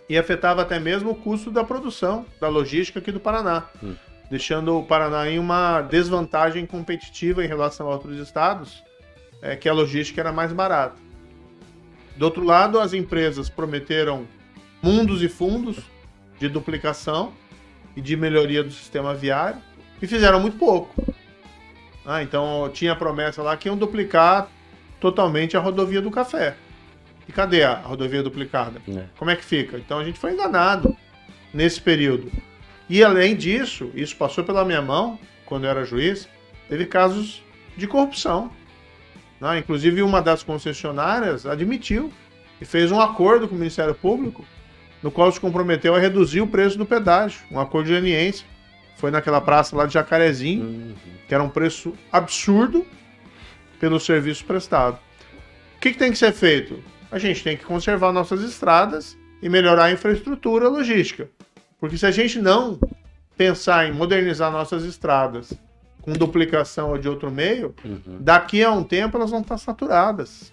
[0.08, 3.96] E afetava até mesmo o custo da produção, da logística aqui do Paraná, hum.
[4.30, 8.84] deixando o Paraná em uma desvantagem competitiva em relação a outros estados,
[9.42, 10.98] é, que a logística era mais barata.
[12.16, 14.28] Do outro lado, as empresas prometeram
[14.82, 15.78] mundos e fundos
[16.40, 17.34] de duplicação
[17.96, 19.62] e de melhoria do sistema viário
[20.02, 21.16] e fizeram muito pouco.
[22.10, 24.48] Ah, então tinha a promessa lá que iam duplicar
[24.98, 26.56] totalmente a rodovia do café.
[27.28, 28.82] E cadê a rodovia duplicada?
[28.88, 29.04] É.
[29.18, 29.78] Como é que fica?
[29.78, 30.96] Então a gente foi enganado
[31.54, 32.32] nesse período.
[32.90, 36.30] E além disso, isso passou pela minha mão quando eu era juiz,
[36.70, 37.44] teve casos
[37.76, 38.50] de corrupção.
[39.42, 39.60] Né?
[39.60, 42.12] Inclusive, uma das concessionárias admitiu
[42.62, 44.46] e fez um acordo com o Ministério Público,
[45.04, 48.48] no qual se comprometeu a reduzir o preço do pedágio, um acordo de leniência.
[48.98, 50.96] Foi naquela praça lá de Jacarezinho, uhum.
[51.28, 52.86] que era um preço absurdo
[53.80, 55.00] pelo serviço prestado.
[55.76, 56.84] O que, que tem que ser feito?
[57.12, 61.30] A gente tem que conservar nossas estradas e melhorar a infraestrutura logística.
[61.80, 62.80] Porque se a gente não
[63.38, 65.54] pensar em modernizar nossas estradas
[66.02, 68.18] com duplicação ou de outro meio, uhum.
[68.20, 70.52] daqui a um tempo elas vão estar saturadas.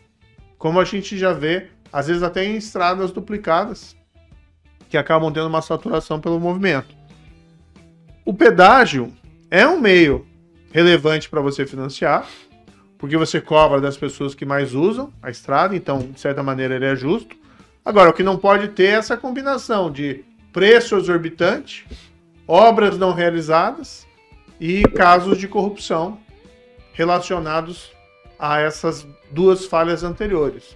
[0.58, 3.96] Como a gente já vê, às vezes até em estradas duplicadas,
[4.90, 6.93] que acabam tendo uma saturação pelo movimento.
[8.26, 9.12] O pedágio
[9.50, 10.26] é um meio
[10.72, 12.26] relevante para você financiar,
[12.96, 16.86] porque você cobra das pessoas que mais usam a estrada, então, de certa maneira, ele
[16.86, 17.36] é justo.
[17.84, 21.86] Agora, o que não pode ter é essa combinação de preço exorbitante,
[22.48, 24.06] obras não realizadas
[24.58, 26.18] e casos de corrupção
[26.94, 27.92] relacionados
[28.38, 30.74] a essas duas falhas anteriores.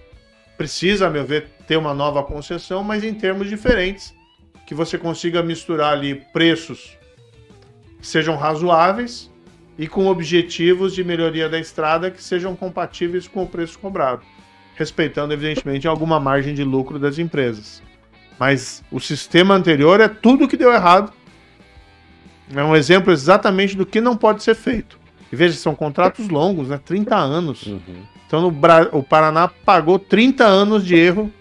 [0.55, 4.13] Precisa, a meu ver, ter uma nova concessão, mas em termos diferentes,
[4.67, 6.98] que você consiga misturar ali preços
[8.01, 9.29] sejam razoáveis
[9.77, 14.21] e com objetivos de melhoria da estrada que sejam compatíveis com o preço cobrado,
[14.75, 17.81] respeitando, evidentemente, alguma margem de lucro das empresas.
[18.37, 21.13] Mas o sistema anterior é tudo que deu errado.
[22.53, 24.99] É um exemplo exatamente do que não pode ser feito.
[25.31, 26.79] E veja, são contratos longos, né?
[26.83, 27.65] 30 anos.
[27.67, 28.03] Uhum.
[28.25, 28.89] Então Bra...
[28.91, 31.31] o Paraná pagou 30 anos de erro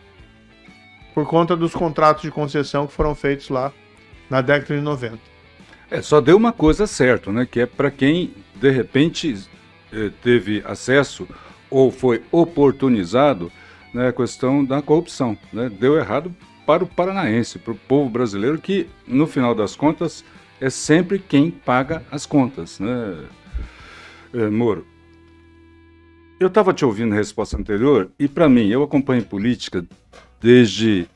[1.15, 3.73] por conta dos contratos de concessão que foram feitos lá
[4.29, 5.19] na década de 90.
[5.91, 7.47] É, só deu uma coisa certa, né?
[7.51, 9.49] Que é para quem de repente
[9.93, 11.27] eh, teve acesso
[11.71, 13.51] ou foi oportunizado
[13.93, 15.37] né, a questão da corrupção.
[15.53, 15.69] Né?
[15.69, 16.35] Deu errado
[16.67, 20.25] para o paranaense, para o povo brasileiro, que no final das contas
[20.61, 23.25] é sempre quem paga as contas, né,
[24.35, 24.87] eh, Moro?
[26.39, 29.85] Eu estava te ouvindo na resposta anterior e para mim, eu acompanho política
[30.41, 31.09] desde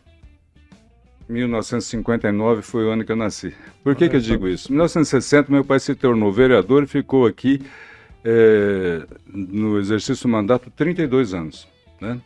[1.32, 3.54] 1959 foi o ano que eu nasci.
[3.82, 4.68] Por que, que eu digo isso?
[4.68, 7.60] Em 1960, meu pai se tornou vereador e ficou aqui
[8.24, 11.68] é, no exercício do mandato 32 anos.
[12.00, 12.20] Né?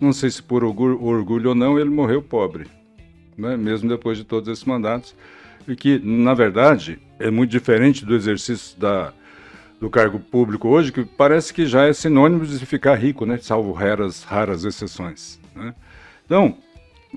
[0.00, 2.66] Não sei se por orgulho, ou não, ele morreu pobre,
[3.36, 3.56] né?
[3.56, 5.14] mesmo depois de todos esses mandatos.
[5.68, 9.12] E que, na verdade, é muito diferente do exercício da,
[9.78, 13.38] do cargo público hoje, que parece que já é sinônimo de ficar rico, né?
[13.40, 15.38] salvo raras, raras exceções.
[15.54, 15.74] Né?
[16.24, 16.56] Então,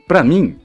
[0.07, 0.57] para mim,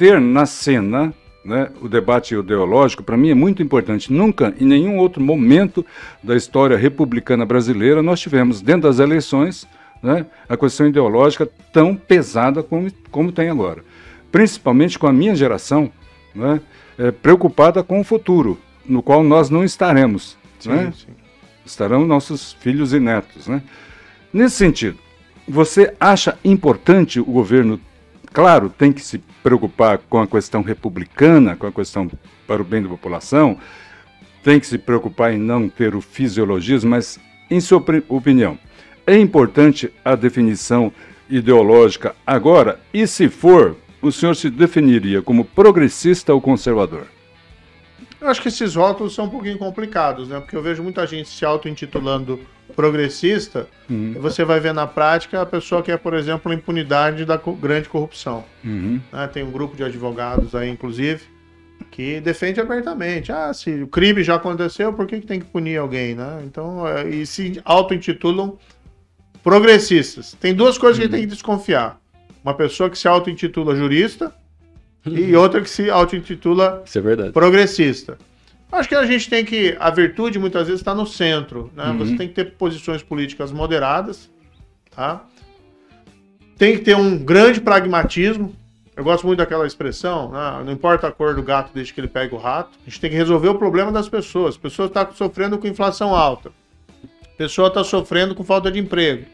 [0.00, 1.12] ter na cena
[1.44, 4.10] né, o debate ideológico, para mim, é muito importante.
[4.10, 5.84] Nunca, em nenhum outro momento
[6.22, 9.68] da história republicana brasileira, nós tivemos, dentro das eleições,
[10.02, 13.84] né, a questão ideológica tão pesada como, como tem agora.
[14.32, 15.92] Principalmente com a minha geração,
[16.34, 16.62] né,
[16.98, 20.34] é, preocupada com o futuro, no qual nós não estaremos.
[20.58, 20.92] Sim, né?
[20.96, 21.12] sim.
[21.66, 23.48] Estarão nossos filhos e netos.
[23.48, 23.62] Né?
[24.32, 24.96] Nesse sentido,
[25.46, 27.78] você acha importante o governo
[28.32, 32.10] claro, tem que se preocupar com a questão republicana, com a questão
[32.46, 33.58] para o bem da população,
[34.42, 37.18] tem que se preocupar em não ter o fisiologismo, mas,
[37.50, 38.58] em sua opinião,
[39.06, 40.92] é importante a definição
[41.28, 42.80] ideológica agora?
[42.92, 47.06] E se for, o senhor se definiria como progressista ou conservador?
[48.20, 50.40] Eu acho que esses rótulos são um pouquinho complicados, né?
[50.40, 54.14] Porque eu vejo muita gente se auto-intitulando progressista, uhum.
[54.20, 57.88] você vai ver na prática a pessoa que é, por exemplo, a impunidade da grande
[57.88, 58.44] corrupção.
[58.64, 59.00] Uhum.
[59.12, 59.26] Né?
[59.28, 61.22] Tem um grupo de advogados aí, inclusive,
[61.90, 63.32] que defende abertamente.
[63.32, 66.42] Ah, se o crime já aconteceu, por que, que tem que punir alguém, né?
[66.44, 68.56] Então, é, e se auto-intitulam
[69.42, 70.36] progressistas.
[70.40, 72.00] Tem duas coisas que a gente tem que desconfiar.
[72.42, 74.32] Uma pessoa que se auto-intitula jurista
[75.04, 78.18] e outra que se auto-intitula é progressista.
[78.72, 79.76] Acho que a gente tem que.
[79.80, 81.70] A virtude muitas vezes está no centro.
[81.74, 81.84] Né?
[81.86, 81.98] Uhum.
[81.98, 84.30] Você tem que ter posições políticas moderadas.
[84.94, 85.24] Tá?
[86.56, 88.54] Tem que ter um grande pragmatismo.
[88.96, 90.62] Eu gosto muito daquela expressão, né?
[90.62, 92.78] não importa a cor do gato desde que ele pegue o rato.
[92.82, 94.56] A gente tem que resolver o problema das pessoas.
[94.56, 96.50] A pessoa está sofrendo com inflação alta.
[97.24, 99.24] A pessoa está sofrendo com falta de emprego.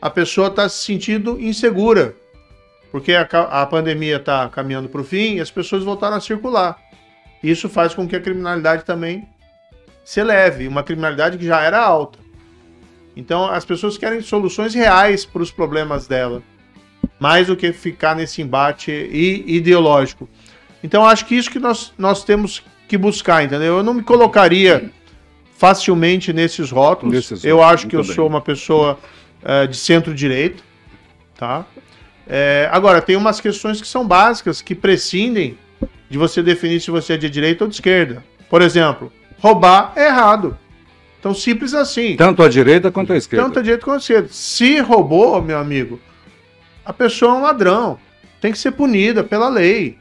[0.00, 2.16] A pessoa está se sentindo insegura.
[2.90, 6.78] Porque a, a pandemia está caminhando para o fim e as pessoas voltaram a circular.
[7.42, 9.26] Isso faz com que a criminalidade também
[10.04, 12.18] se eleve, uma criminalidade que já era alta.
[13.16, 16.42] Então as pessoas querem soluções reais para os problemas dela,
[17.18, 18.90] mais do que ficar nesse embate
[19.46, 20.28] ideológico.
[20.82, 23.78] Então acho que isso que nós, nós temos que buscar, entendeu?
[23.78, 24.90] Eu não me colocaria
[25.56, 27.14] facilmente nesses rótulos.
[27.14, 28.14] Nesses eu acho que eu bem.
[28.14, 28.98] sou uma pessoa
[29.42, 30.62] eh, de centro-direita,
[31.36, 31.66] tá?
[32.26, 35.58] É, agora, tem umas questões que são básicas, que prescindem
[36.08, 38.24] de você definir se você é de direita ou de esquerda.
[38.48, 40.58] Por exemplo, roubar é errado.
[41.18, 42.16] Então, simples assim.
[42.16, 43.44] Tanto à direita quanto à esquerda.
[43.44, 44.28] Tanto a direita quanto a esquerda.
[44.30, 46.00] Se roubou, meu amigo,
[46.84, 47.98] a pessoa é um ladrão.
[48.40, 49.98] Tem que ser punida pela lei.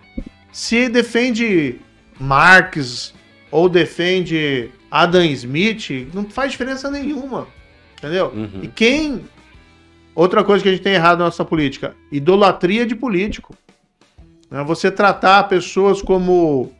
[0.52, 1.76] Se defende
[2.20, 3.14] Marx
[3.52, 7.48] ou defende Adam Smith, não faz diferença nenhuma.
[7.98, 8.32] Entendeu?
[8.34, 8.62] Uhum.
[8.64, 9.22] E quem.
[10.16, 13.56] Outra coisa que a gente tem errado na nossa política: idolatria de político.
[14.50, 14.64] Né?
[14.64, 16.72] Você tratar pessoas como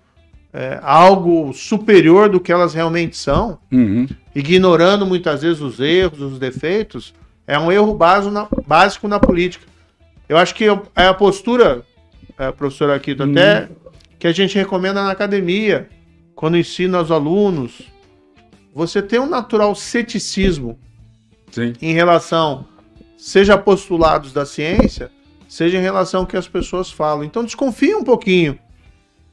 [0.54, 4.08] é, algo superior do que elas realmente são Uhum.
[4.36, 7.14] ignorando muitas vezes os erros, os defeitos,
[7.46, 9.66] é um erro básico na, básico na política.
[10.28, 11.82] Eu acho que é a postura,
[12.38, 13.70] é, professor Aquito, até
[14.20, 15.90] que a gente recomenda na academia,
[16.36, 17.82] quando ensina aos alunos,
[18.74, 20.78] você tem um natural ceticismo
[21.52, 21.74] Sim.
[21.82, 22.66] em relação,
[23.18, 25.10] seja postulados da ciência,
[25.50, 27.26] seja em relação ao que as pessoas falam.
[27.26, 28.58] Então desconfie um pouquinho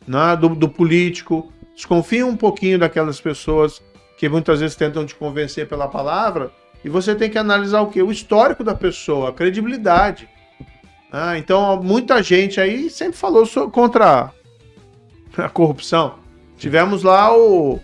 [0.09, 3.83] né, do, do político, desconfie um pouquinho daquelas pessoas
[4.19, 6.51] que muitas vezes tentam te convencer pela palavra,
[6.83, 8.03] e você tem que analisar o quê?
[8.03, 10.29] O histórico da pessoa, a credibilidade.
[11.13, 14.33] Ah, então, muita gente aí sempre falou so- contra
[15.37, 16.15] a corrupção.
[16.57, 17.79] Tivemos lá o.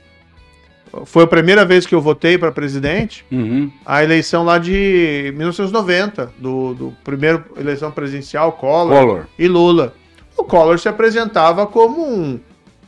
[1.07, 3.71] Foi a primeira vez que eu votei para presidente Uhum.
[3.85, 9.27] a eleição lá de 1990, do, do primeiro eleição presidencial, Collor, Collor.
[9.39, 9.95] e Lula.
[10.37, 12.39] O Collor se apresentava como um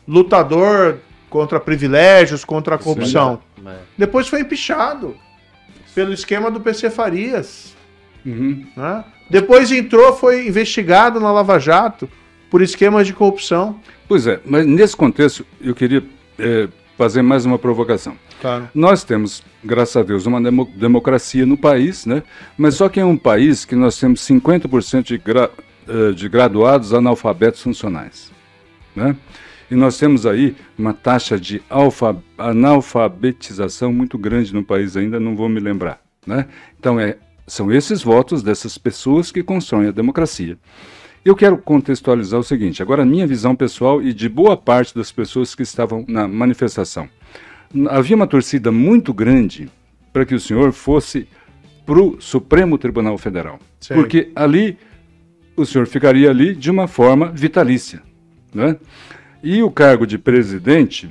[0.06, 0.98] lutador
[1.30, 3.40] contra privilégios, contra a corrupção.
[3.66, 3.76] É.
[3.98, 5.16] Depois foi empichado
[5.94, 7.74] pelo esquema do PC Farias.
[8.24, 8.66] Uhum.
[8.76, 9.04] né?
[9.30, 12.08] Depois entrou, foi investigado na Lava Jato
[12.50, 13.80] por esquemas de corrupção.
[14.06, 16.04] Pois é, mas nesse contexto eu queria
[16.38, 18.16] eh, fazer mais uma provocação.
[18.40, 18.68] Claro.
[18.74, 22.22] Nós temos, graças a Deus, uma demo- democracia no país, né?
[22.57, 25.50] mas só que é um país que nós temos 50% de, gra-
[25.88, 28.30] eh, de graduados analfabetos funcionais.
[28.94, 29.16] Né?
[29.70, 35.35] E nós temos aí uma taxa de alfa- analfabetização muito grande no país ainda, não
[35.35, 36.00] vou me lembrar.
[36.26, 36.46] Né?
[36.78, 40.57] Então, é, são esses votos dessas pessoas que constroem a democracia.
[41.24, 45.10] Eu quero contextualizar o seguinte, agora a minha visão pessoal e de boa parte das
[45.10, 47.08] pessoas que estavam na manifestação.
[47.88, 49.70] Havia uma torcida muito grande
[50.12, 51.26] para que o senhor fosse
[51.87, 53.58] para o Supremo Tribunal Federal.
[53.80, 53.96] Sei.
[53.96, 54.76] Porque ali
[55.56, 58.02] o senhor ficaria ali de uma forma vitalícia.
[58.52, 58.76] Né?
[59.42, 61.08] E o cargo de presidente,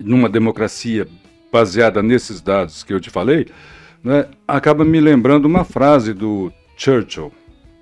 [0.00, 1.06] numa democracia
[1.52, 3.46] baseada nesses dados que eu te falei,
[4.02, 7.30] né, acaba me lembrando uma frase do Churchill.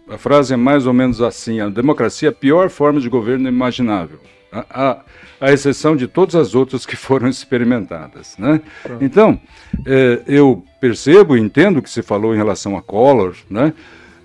[0.09, 3.49] A frase é mais ou menos assim: a democracia é a pior forma de governo
[3.49, 4.19] imaginável,
[4.51, 5.01] a, a,
[5.41, 8.37] a exceção de todas as outras que foram experimentadas.
[8.39, 8.61] Né?
[9.01, 9.41] Então,
[9.87, 13.73] eh, eu percebo e entendo o que se falou em relação a Collor, né?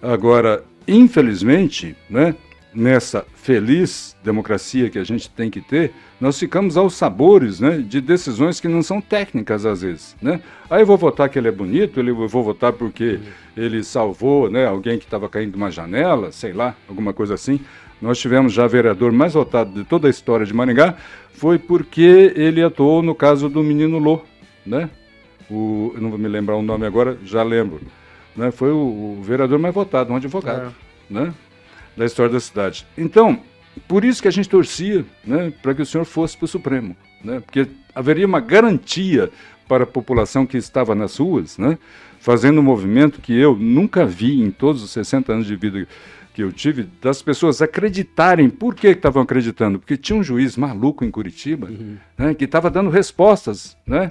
[0.02, 2.36] agora, infelizmente, né,
[2.74, 8.02] nessa feliz democracia que a gente tem que ter, nós ficamos aos sabores né, de
[8.02, 10.16] decisões que não são técnicas às vezes.
[10.22, 10.42] Né?
[10.70, 13.20] Aí eu vou votar que ele é bonito, ele, eu vou votar porque
[13.56, 17.60] ele salvou né, alguém que estava caindo de uma janela, sei lá, alguma coisa assim.
[18.02, 20.96] Nós tivemos já vereador mais votado de toda a história de Maringá,
[21.34, 24.22] foi porque ele atuou no caso do menino Lô,
[24.66, 24.90] né?
[25.50, 27.82] O, não vou me lembrar o nome agora, já lembro.
[28.36, 28.52] Né?
[28.52, 30.76] Foi o, o vereador mais votado, um advogado,
[31.10, 31.34] né?
[31.98, 32.86] Da história da cidade.
[32.98, 33.42] Então,
[33.88, 36.96] por isso que a gente torcia né, para que o senhor fosse para o Supremo,
[37.24, 37.40] né?
[37.40, 39.30] porque haveria uma garantia
[39.68, 41.78] para a população que estava nas ruas, né,
[42.20, 45.86] fazendo um movimento que eu nunca vi em todos os 60 anos de vida
[46.34, 48.48] que eu tive das pessoas acreditarem.
[48.48, 49.80] Por que estavam acreditando?
[49.80, 51.68] Porque tinha um juiz maluco em Curitiba
[52.16, 53.76] né, que estava dando respostas.
[53.86, 54.10] Né?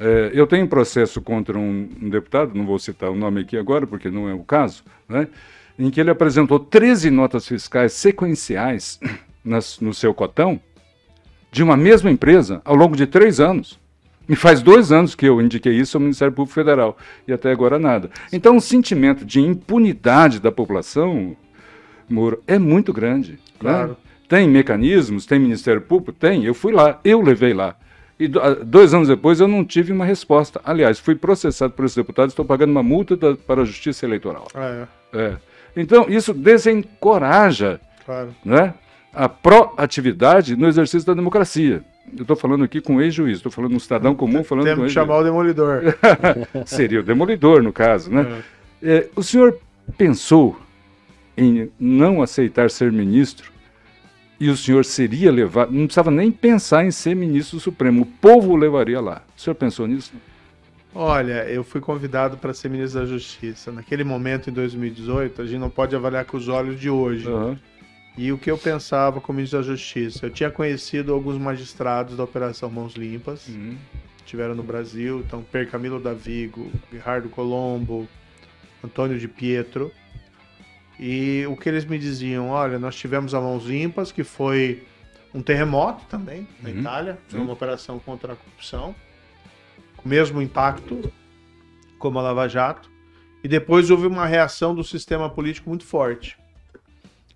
[0.00, 3.56] É, eu tenho um processo contra um, um deputado, não vou citar o nome aqui
[3.56, 5.28] agora, porque não é o caso, né,
[5.78, 8.98] em que ele apresentou 13 notas fiscais sequenciais
[9.44, 10.60] nas- no seu cotão
[11.50, 13.78] de uma mesma empresa ao longo de três anos.
[14.28, 17.78] E faz dois anos que eu indiquei isso ao Ministério Público Federal e até agora
[17.78, 18.10] nada.
[18.30, 21.34] Então, o sentimento de impunidade da população,
[22.06, 23.32] Moro, é muito grande.
[23.32, 23.38] né?
[23.58, 23.96] Claro.
[24.28, 26.12] Tem mecanismos, tem Ministério Público?
[26.12, 26.44] Tem.
[26.44, 27.74] Eu fui lá, eu levei lá.
[28.20, 30.60] E ah, dois anos depois eu não tive uma resposta.
[30.62, 34.46] Aliás, fui processado por esses deputados, estou pagando uma multa da- para a Justiça Eleitoral.
[34.54, 35.36] É, É.
[35.80, 38.34] Então, isso desencoraja claro.
[38.44, 38.74] né,
[39.12, 41.82] a proatividade no exercício da democracia.
[42.16, 44.80] Eu estou falando aqui com um ex-juiz, estou falando um cidadão comum falando com Temos
[44.80, 44.92] que ex-juiz.
[44.92, 45.82] chamar o demolidor.
[46.64, 48.42] Seria o demolidor, no caso, né?
[48.82, 49.58] É, o senhor
[49.96, 50.58] pensou
[51.36, 53.52] em não aceitar ser ministro
[54.40, 58.06] e o senhor seria levado, não precisava nem pensar em ser ministro do Supremo, o
[58.06, 59.22] povo o levaria lá.
[59.36, 60.12] O senhor pensou nisso?
[60.94, 63.70] Olha, eu fui convidado para ser ministro da Justiça.
[63.70, 67.28] Naquele momento, em 2018, a gente não pode avaliar com os olhos de hoje.
[67.28, 67.58] Aham.
[68.16, 70.26] E o que eu pensava como ministro da Justiça?
[70.26, 73.76] Eu tinha conhecido alguns magistrados da Operação Mãos Limpas, Uhum.
[74.16, 78.08] que estiveram no Brasil, então Per Camilo Davigo, Gerardo Colombo,
[78.82, 79.92] Antônio de Pietro.
[80.98, 84.82] E o que eles me diziam, olha, nós tivemos a Mãos Limpas, que foi
[85.32, 86.80] um terremoto também na Uhum.
[86.80, 87.44] Itália, foi Sim.
[87.44, 88.96] uma operação contra a corrupção,
[90.04, 91.12] mesmo impacto
[91.98, 92.90] como a Lava Jato.
[93.42, 96.36] E depois houve uma reação do sistema político muito forte.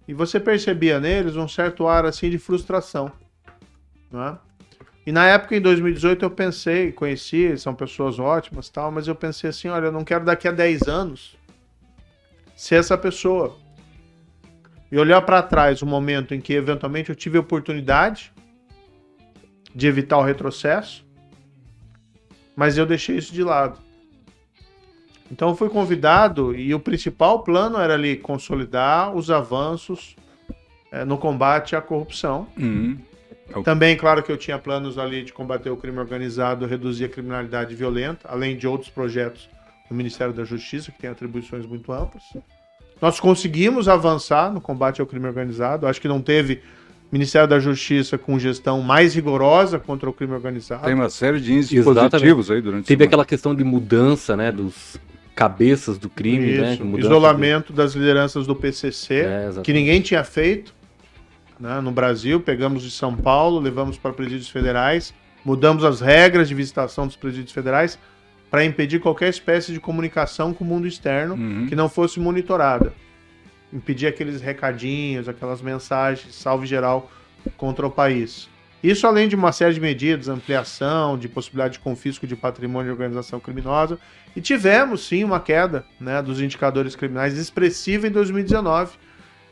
[0.07, 3.13] E você percebia neles um certo ar assim de frustração.
[4.11, 4.37] Né?
[5.07, 9.51] E na época, em 2018, eu pensei, conheci, são pessoas ótimas tal, mas eu pensei
[9.51, 11.37] assim, olha, eu não quero daqui a 10 anos
[12.55, 13.57] ser essa pessoa.
[14.91, 18.33] E olhar para trás o momento em que eventualmente eu tive a oportunidade
[19.75, 21.05] de evitar o retrocesso,
[22.57, 23.79] mas eu deixei isso de lado.
[25.31, 30.15] Então eu fui convidado e o principal plano era ali consolidar os avanços
[30.91, 32.47] eh, no combate à corrupção.
[32.59, 32.99] Uhum.
[33.65, 37.75] Também, claro que eu tinha planos ali de combater o crime organizado, reduzir a criminalidade
[37.75, 39.49] violenta, além de outros projetos
[39.89, 42.23] do Ministério da Justiça, que tem atribuições muito amplas.
[43.01, 45.87] Nós conseguimos avançar no combate ao crime organizado.
[45.87, 46.63] Acho que não teve
[47.13, 50.83] Ministério da Justiça com gestão mais rigorosa contra o crime organizado.
[50.85, 52.11] Tem uma série de índices Exatamente.
[52.13, 54.97] positivos aí durante Teve aquela questão de mudança, né, dos
[55.35, 56.73] cabeças do crime, né?
[56.75, 60.75] Isso, mudança isolamento das lideranças do PCC, É, que ninguém tinha feito
[61.61, 62.41] né, no Brasil.
[62.41, 65.13] Pegamos de São Paulo, levamos para presídios federais,
[65.45, 67.99] mudamos as regras de visitação dos presídios federais
[68.51, 71.67] para impedir qualquer espécie de comunicação com o mundo externo Uhum.
[71.69, 72.93] que não fosse monitorada.
[73.73, 77.11] Impedir aqueles recadinhos, aquelas mensagens, salve geral
[77.57, 78.49] contra o país.
[78.83, 82.93] Isso além de uma série de medidas, ampliação, de possibilidade de confisco de patrimônio de
[82.93, 83.97] organização criminosa.
[84.35, 88.97] E tivemos sim uma queda né, dos indicadores criminais expressiva em 2019,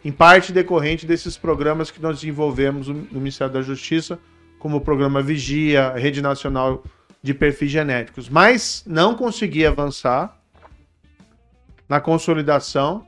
[0.04, 4.18] em parte decorrente desses programas que nós desenvolvemos no Ministério da Justiça,
[4.58, 6.82] como o programa Vigia, Rede Nacional
[7.22, 8.28] de Perfis Genéticos.
[8.28, 10.36] Mas não consegui avançar
[11.88, 13.06] na consolidação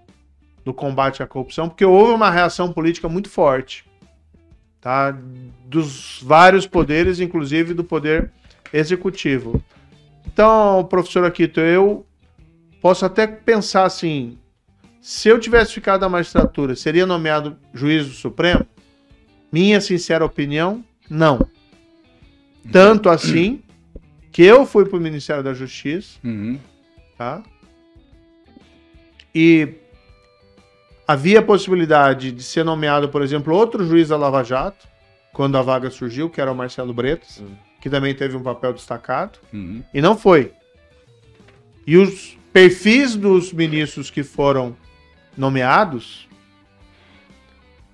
[0.65, 3.85] do combate à corrupção, porque houve uma reação política muito forte,
[4.81, 5.17] tá?
[5.67, 8.31] Dos vários poderes, inclusive do poder
[8.73, 9.63] executivo.
[10.27, 12.07] Então, professor Aquito, eu
[12.81, 14.39] posso até pensar assim:
[15.01, 18.65] se eu tivesse ficado na magistratura, seria nomeado juiz do Supremo?
[19.51, 21.47] Minha sincera opinião, não.
[22.71, 23.61] Tanto assim
[24.31, 26.59] que eu fui para o Ministério da Justiça, Uhum.
[27.19, 27.43] tá?
[29.35, 29.75] E
[31.07, 34.87] havia a possibilidade de ser nomeado, por exemplo, outro juiz da Lava Jato,
[35.33, 37.55] quando a vaga surgiu, que era o Marcelo Bretas, Hum.
[37.81, 39.83] que também teve um papel destacado, Uhum.
[39.93, 40.53] e não foi.
[41.87, 44.77] E os perfis dos ministros que foram
[45.37, 46.29] nomeados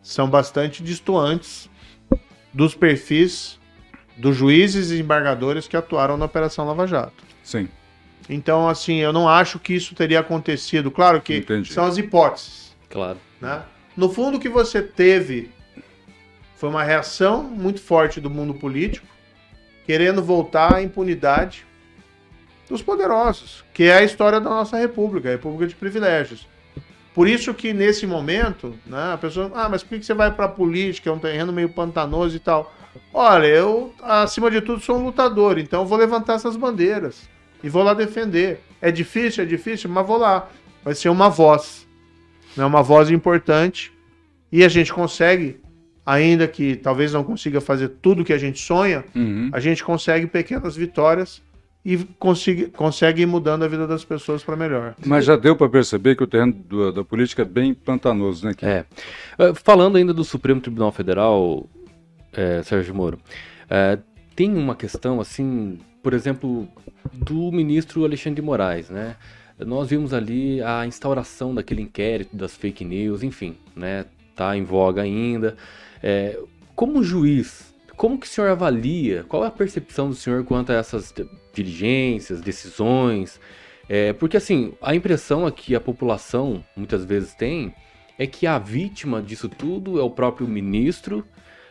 [0.03, 1.69] são bastante distantes
[2.53, 3.59] dos perfis
[4.17, 7.23] dos juízes e embargadores que atuaram na Operação Lava Jato.
[7.43, 7.69] Sim.
[8.29, 10.91] Então, assim, eu não acho que isso teria acontecido.
[10.91, 11.73] Claro que Entendi.
[11.73, 13.19] são as hipóteses, Claro.
[13.41, 13.63] né?
[13.97, 15.51] No fundo, o que você teve
[16.57, 19.07] foi uma reação muito forte do mundo político,
[19.85, 21.67] querendo voltar à impunidade
[22.69, 26.47] dos poderosos, que é a história da nossa república, a república de privilégios.
[27.15, 30.45] Por isso que nesse momento, né, a pessoa, ah, mas por que você vai para
[30.45, 32.73] a política, é um terreno meio pantanoso e tal?
[33.13, 37.29] Olha, eu, acima de tudo, sou um lutador, então vou levantar essas bandeiras
[37.63, 38.61] e vou lá defender.
[38.81, 40.49] É difícil, é difícil, mas vou lá.
[40.85, 41.88] Vai ser uma voz.
[42.57, 43.93] É uma voz importante
[44.51, 45.61] e a gente consegue,
[46.05, 49.51] ainda que talvez não consiga fazer tudo que a gente sonha, Uhum.
[49.53, 51.43] a gente consegue pequenas vitórias
[51.85, 54.95] e consiga, consegue ir mudando a vida das pessoas para melhor.
[55.07, 58.55] Mas já deu para perceber que o terreno do- da política é bem pantanoso, né?
[58.55, 58.67] Kim?
[58.67, 58.85] É.
[59.39, 61.69] Eh, Falando ainda do Supremo Tribunal Federal,
[62.33, 63.19] eh, Sérgio Moro,
[63.71, 63.99] eh,
[64.35, 66.69] tem uma questão assim, por exemplo,
[67.13, 69.17] do ministro Alexandre de Moraes, né?
[69.59, 74.05] Nós vimos ali a instauração daquele inquérito das fake news, enfim, né?
[74.35, 75.57] Tá em voga ainda.
[76.03, 76.39] Eh,
[76.77, 79.25] como juiz, como que o senhor avalia?
[79.29, 81.13] Qual é a percepção do senhor quanto a essas
[81.53, 83.41] diligências, decisões?
[83.89, 87.75] Eh, porque assim, a impressão é que a população muitas vezes tem
[88.19, 91.25] é que a vítima disso tudo é o próprio ministro,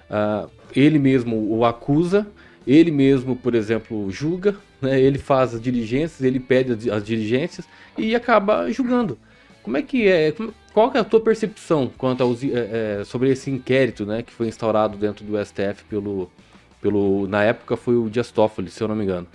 [0.09, 2.25] ah, ele mesmo o acusa,
[2.65, 7.67] ele mesmo, por exemplo, julga, né, ele faz as diligências, ele pede as, as diligências
[7.97, 9.17] e acaba julgando.
[9.63, 10.33] Como é que é?
[10.73, 14.47] qual é a tua percepção quanto aos, eh, eh, sobre esse inquérito, né, que foi
[14.47, 16.31] instaurado dentro do STF pelo,
[16.79, 19.27] pelo, na época foi o Dias Toffoli, se eu não me engano.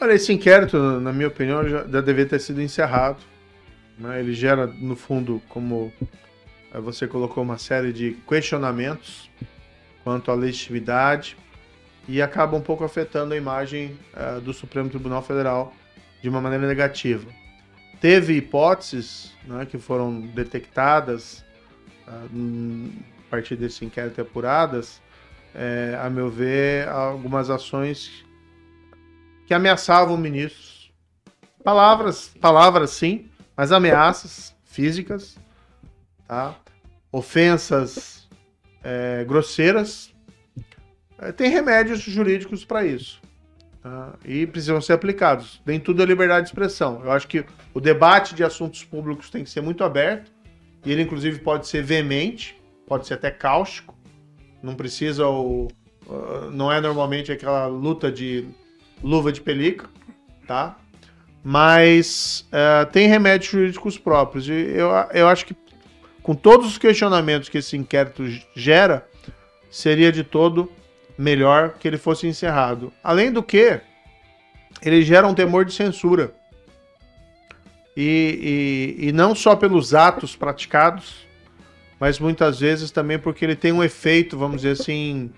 [0.00, 3.18] Olha, esse inquérito, na minha opinião, já, deveria ter sido encerrado.
[3.98, 4.18] né?
[4.18, 5.92] Ele gera, no fundo, como
[6.74, 9.30] eh, você colocou, uma série de questionamentos
[10.02, 11.36] quanto à legitimidade
[12.08, 15.72] e acaba um pouco afetando a imagem eh, do Supremo Tribunal Federal
[16.22, 17.26] de uma maneira negativa.
[18.00, 21.44] Teve hipóteses né, que foram detectadas
[22.32, 22.90] hum,
[23.26, 25.00] a partir desse inquérito apuradas,
[25.54, 28.24] eh, a meu ver, algumas ações
[29.46, 30.92] que ameaçavam ministros.
[31.62, 35.36] Palavras, palavras sim, mas ameaças físicas,
[36.26, 36.56] tá?
[37.12, 38.28] ofensas
[38.82, 40.09] é, grosseiras.
[41.20, 43.20] É, tem remédios jurídicos para isso.
[43.82, 44.14] tá?
[44.24, 45.60] E precisam ser aplicados.
[45.66, 47.02] Nem tudo é liberdade de expressão.
[47.04, 47.44] Eu acho que
[47.74, 50.32] o debate de assuntos públicos tem que ser muito aberto.
[50.84, 53.94] E ele, inclusive, pode ser veemente, pode ser até cáustico.
[54.62, 55.68] Não precisa o.
[56.06, 58.46] uh, Não é normalmente aquela luta de
[59.02, 59.88] luva de pelica,
[60.46, 60.76] tá?
[61.42, 64.46] Mas eh, tem remédios jurídicos próprios.
[64.46, 65.56] E eu, eu acho que
[66.22, 69.08] com todos os questionamentos que esse inquérito gera,
[69.70, 70.70] seria de todo
[71.16, 72.92] melhor que ele fosse encerrado.
[73.02, 73.80] Além do que,
[74.82, 76.32] ele gera um temor de censura.
[77.96, 81.26] E, e, e não só pelos atos praticados,
[81.98, 85.30] mas muitas vezes também porque ele tem um efeito, vamos dizer assim,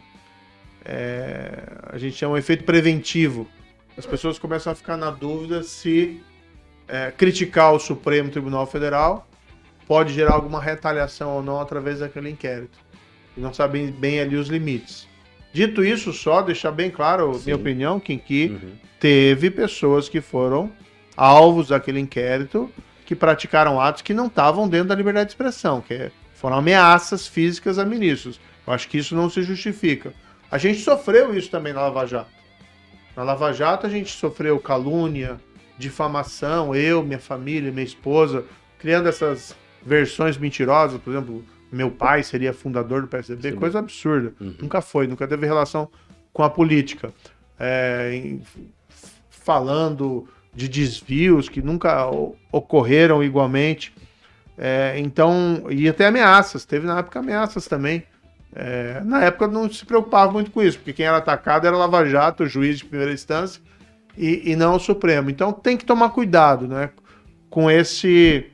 [0.85, 3.49] é, a gente chama um efeito preventivo.
[3.97, 6.23] As pessoas começam a ficar na dúvida se
[6.87, 9.27] é, criticar o Supremo Tribunal Federal
[9.87, 12.79] pode gerar alguma retaliação ou não através daquele inquérito.
[13.37, 15.09] E não sabem bem ali os limites.
[15.53, 17.43] Dito isso, só deixar bem claro, Sim.
[17.47, 18.73] minha opinião, que, que Uhum.
[18.99, 20.73] teve pessoas que foram
[21.17, 22.71] alvos daquele inquérito
[23.05, 27.27] que praticaram atos que não estavam dentro da liberdade de expressão, que é- foram ameaças
[27.27, 28.41] físicas a ministros.
[28.67, 30.15] Eu acho que isso não se justifica.
[30.51, 32.31] A gente sofreu isso também na Lava Jato.
[33.17, 35.39] Na Lava Jato a gente sofreu calúnia,
[35.77, 38.45] difamação, eu, minha família, minha esposa,
[38.79, 43.57] criando essas versões mentirosas, por exemplo, meu pai seria fundador do PSDB, Sim.
[43.57, 44.33] coisa absurda.
[44.41, 44.55] Uhum.
[44.61, 45.89] Nunca foi, nunca teve relação
[46.33, 47.13] com a política.
[47.59, 48.43] É, em-
[49.31, 52.09] falando de desvios que nunca
[52.53, 53.93] ocorreram igualmente.
[54.57, 58.05] É, então, e até ameaças, teve na época ameaças também.
[58.55, 62.05] É, na época não se preocupava muito com isso, porque quem era atacado era Lava
[62.05, 63.63] Jato, o juiz de primeira instância,
[64.17, 65.31] e, e não o Supremo.
[65.31, 66.91] Então tem que tomar cuidado né,
[67.49, 68.52] com esse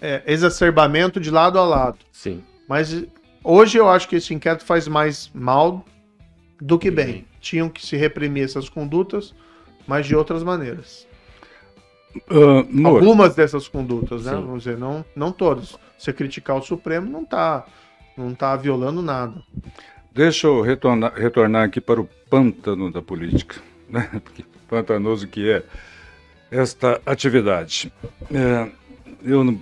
[0.00, 1.98] é, exacerbamento de lado a lado.
[2.12, 2.42] Sim.
[2.68, 3.04] Mas
[3.42, 5.84] hoje eu acho que esse inquérito faz mais mal
[6.60, 7.06] do que bem.
[7.06, 7.26] Bem.
[7.40, 9.34] Tinham que se reprimir essas condutas,
[9.86, 11.06] mas de outras maneiras.
[12.70, 14.32] Moro, Algumas dessas condutas, né?
[14.32, 14.40] Sim.
[14.40, 15.76] Vamos dizer, não, não todas.
[15.96, 17.64] Você criticar o Supremo não tá,
[18.16, 19.34] não tá violando nada.
[20.12, 23.56] deixa eu retornar, retornar aqui para o pântano da política,
[23.88, 24.08] né?
[24.24, 25.62] Porque pantanoso que é
[26.50, 27.92] esta atividade.
[28.32, 28.68] É,
[29.22, 29.58] eu não-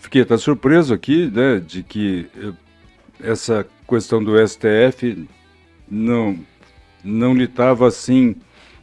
[0.00, 2.52] fiquei até surpreso aqui, né, de que eh,
[3.22, 5.28] essa questão do STF
[5.88, 6.38] não
[7.02, 8.36] não lhe estava assim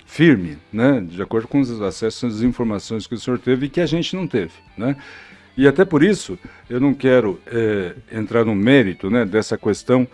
[0.06, 3.82] firme, né, de acordo com os acessos às informações que o senhor teve e que
[3.82, 4.96] a gente não teve, né?
[5.56, 6.38] E até por isso
[6.70, 10.08] eu não quero eh, entrar no mérito, né, dessa questão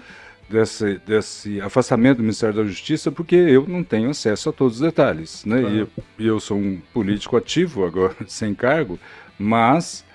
[0.50, 4.82] desse, desse afastamento do Ministério da Justiça, porque eu não tenho acesso a todos os
[4.82, 5.62] detalhes, né?
[5.62, 5.90] E eu,
[6.20, 9.00] e eu sou um político ativo agora, sem cargo,
[9.38, 10.06] mas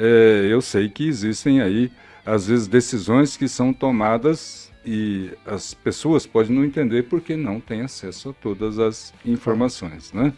[0.00, 1.92] eh, eu sei que existem aí
[2.24, 7.82] às vezes decisões que são tomadas e as pessoas podem não entender porque não têm
[7.82, 10.32] acesso a todas as informações, né?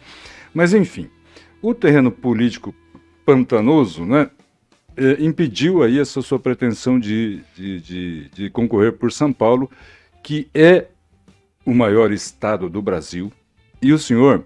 [0.53, 1.09] Mas enfim,
[1.61, 2.75] o terreno político
[3.25, 4.29] pantanoso, né?
[4.97, 9.69] eh, impediu aí essa sua pretensão de, de, de, de concorrer por São Paulo,
[10.23, 10.87] que é
[11.65, 13.31] o maior estado do Brasil.
[13.81, 14.45] E o senhor,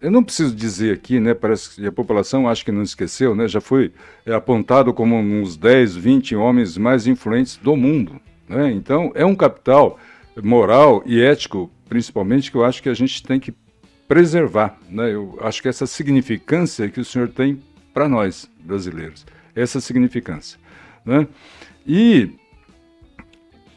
[0.00, 1.34] eu não preciso dizer aqui, né?
[1.34, 3.48] Parece que a população acho que não esqueceu, né?
[3.48, 3.92] Já foi
[4.24, 8.20] é, apontado como uns 10, 20 homens mais influentes do mundo.
[8.48, 8.70] Né?
[8.72, 9.98] Então, é um capital
[10.42, 13.52] moral e ético, principalmente, que eu acho que a gente tem que
[14.06, 14.78] preservar.
[14.88, 15.12] Né?
[15.12, 17.60] Eu acho que essa significância que o senhor tem
[17.92, 20.58] para nós, brasileiros, essa significância.
[21.04, 21.26] Né?
[21.86, 22.30] E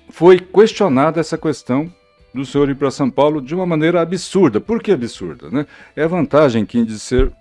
[0.09, 1.91] foi questionada essa questão
[2.33, 4.59] do senhor ir para São Paulo de uma maneira absurda.
[4.59, 5.49] Por que absurda?
[5.49, 5.65] Né?
[5.95, 7.31] É a vantagem que de ser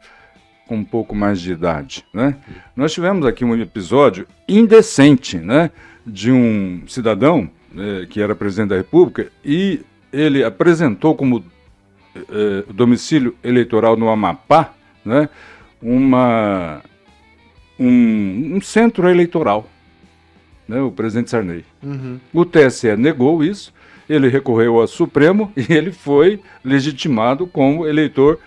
[0.66, 2.04] com um pouco mais de idade.
[2.14, 2.36] Né?
[2.76, 5.70] Nós tivemos aqui um episódio indecente né,
[6.06, 9.80] de um cidadão né, que era presidente da República e
[10.12, 11.44] ele apresentou como
[12.14, 14.74] eh, domicílio eleitoral no Amapá
[15.04, 15.28] né,
[15.80, 16.82] uma,
[17.78, 19.68] um, um centro eleitoral,
[20.68, 21.64] né, o presidente Sarney.
[21.82, 22.20] Uhum.
[22.32, 23.72] O TSE negou isso,
[24.10, 28.38] ele recorreu ao Supremo e ele foi legitimado como eleitor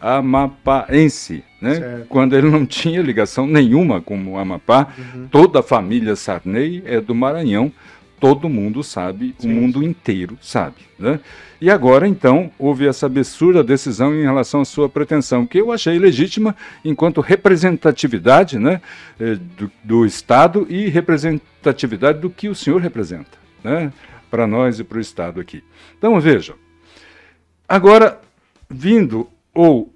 [0.00, 2.04] amapaense, né?
[2.08, 5.28] Quando ele não tinha ligação nenhuma com o Amapá, uhum.
[5.30, 7.70] toda a família Sarney é do Maranhão,
[8.18, 9.50] todo mundo sabe, Sim.
[9.50, 11.20] o mundo inteiro sabe, né?
[11.60, 15.98] E agora, então, houve essa absurda decisão em relação à sua pretensão, que eu achei
[15.98, 18.80] legítima enquanto representatividade né,
[19.20, 23.92] eh, do, do Estado e representatividade do que o senhor representa, né,
[24.30, 25.62] para nós e para o Estado aqui.
[25.98, 26.56] Então, vejam.
[27.68, 28.20] Agora,
[28.68, 29.92] vindo, ou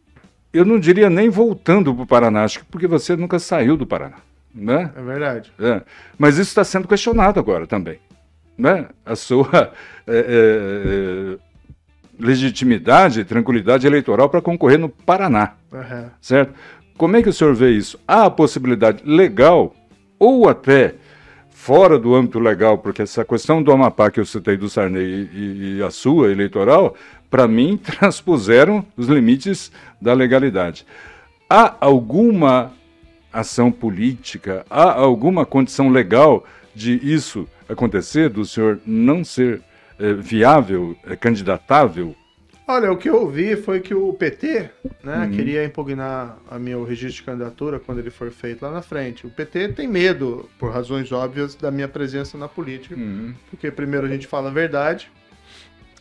[0.52, 4.18] eu não diria nem voltando para o Paraná, porque você nunca saiu do Paraná.
[4.54, 4.92] Né?
[4.96, 5.52] É verdade.
[5.58, 5.82] É.
[6.16, 7.98] Mas isso está sendo questionado agora também.
[8.56, 8.86] Né?
[9.04, 9.72] A sua
[10.06, 11.38] é, é,
[12.18, 15.54] legitimidade e tranquilidade eleitoral para concorrer no Paraná.
[15.72, 16.10] Uhum.
[16.20, 16.54] Certo?
[16.96, 17.98] Como é que o senhor vê isso?
[18.06, 19.74] Há a possibilidade legal
[20.18, 20.94] ou até
[21.64, 25.76] fora do âmbito legal, porque essa questão do Amapá que eu citei do Sarney e,
[25.78, 26.94] e a sua eleitoral,
[27.30, 30.84] para mim, transpuseram os limites da legalidade.
[31.48, 32.70] Há alguma
[33.32, 36.44] ação política, há alguma condição legal
[36.74, 39.62] de isso acontecer, do senhor não ser
[39.98, 42.14] é, viável, é, candidatável?
[42.66, 44.70] Olha, o que eu ouvi foi que o PT
[45.02, 45.30] né, uhum.
[45.30, 49.26] queria impugnar a meu registro de candidatura quando ele for feito lá na frente.
[49.26, 53.34] O PT tem medo, por razões óbvias, da minha presença na política, uhum.
[53.50, 55.12] porque primeiro a gente fala a verdade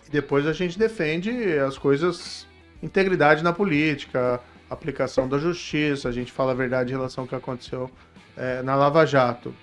[0.07, 2.47] e depois a gente defende as coisas,
[2.82, 4.39] integridade na política,
[4.70, 7.91] aplicação da justiça, a gente fala a verdade em relação ao que aconteceu
[8.38, 9.53] é, na Lava Jato.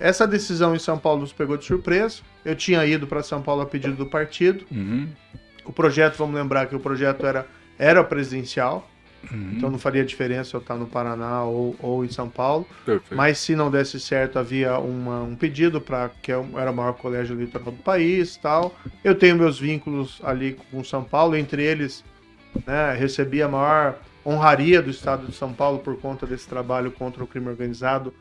[0.00, 2.22] Essa decisão em São Paulo nos pegou de surpresa.
[2.44, 4.64] Eu tinha ido para São Paulo a pedido do partido.
[4.72, 5.08] Uhum.
[5.64, 7.46] O projeto, vamos lembrar que o projeto era,
[7.78, 8.88] era presidencial.
[9.30, 9.52] Uhum.
[9.56, 12.66] Então não faria diferença eu estar no Paraná ou, ou em São Paulo.
[12.84, 13.14] Perfeito.
[13.14, 16.94] Mas se não desse certo, havia uma, um pedido para que eu era o maior
[16.94, 18.74] colégio eleitoral do país tal.
[19.04, 22.04] Eu tenho meus vínculos ali com São Paulo, entre eles
[22.66, 27.22] né, recebi a maior honraria do estado de São Paulo por conta desse trabalho contra
[27.22, 28.12] o crime organizado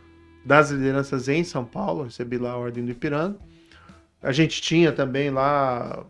[0.43, 3.37] das lideranças em São Paulo, recebi lá a Ordem do Ipiranga.
[4.21, 6.03] A gente tinha também lá,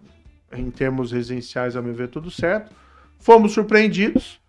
[0.55, 2.71] em termos residenciais, a meu ver, tudo certo.
[3.19, 4.39] Fomos surpreendidos,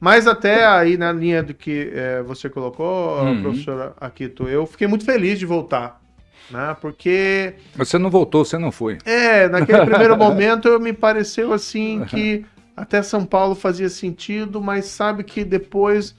[0.00, 3.42] mas até aí na linha do que é, você colocou, uhum.
[3.42, 6.00] professora Akito, eu fiquei muito feliz de voltar.
[6.50, 6.76] Né?
[6.80, 7.54] Porque.
[7.76, 8.98] Mas você não voltou, você não foi.
[9.04, 12.44] É, naquele primeiro momento me pareceu assim que
[12.76, 16.14] até São Paulo fazia sentido, mas sabe que depois.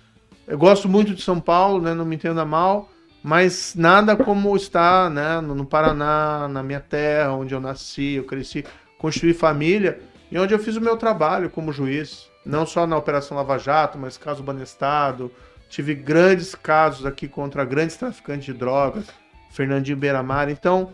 [0.47, 1.93] Eu gosto muito de São Paulo, né?
[1.93, 2.89] Não me entenda mal
[3.23, 8.65] mas nada como estar né, no Paraná, na minha terra, onde eu nasci, eu cresci,
[9.03, 9.99] construí família
[10.31, 13.97] e onde eu fiz o meu trabalho como juiz, não só na Operação Lava Jato,
[13.97, 15.29] mas caso Banestado.
[15.69, 19.05] Tive grandes casos aqui contra grandes traficantes de drogas,
[19.51, 20.49] Fernandinho Beiramar.
[20.49, 20.93] Então,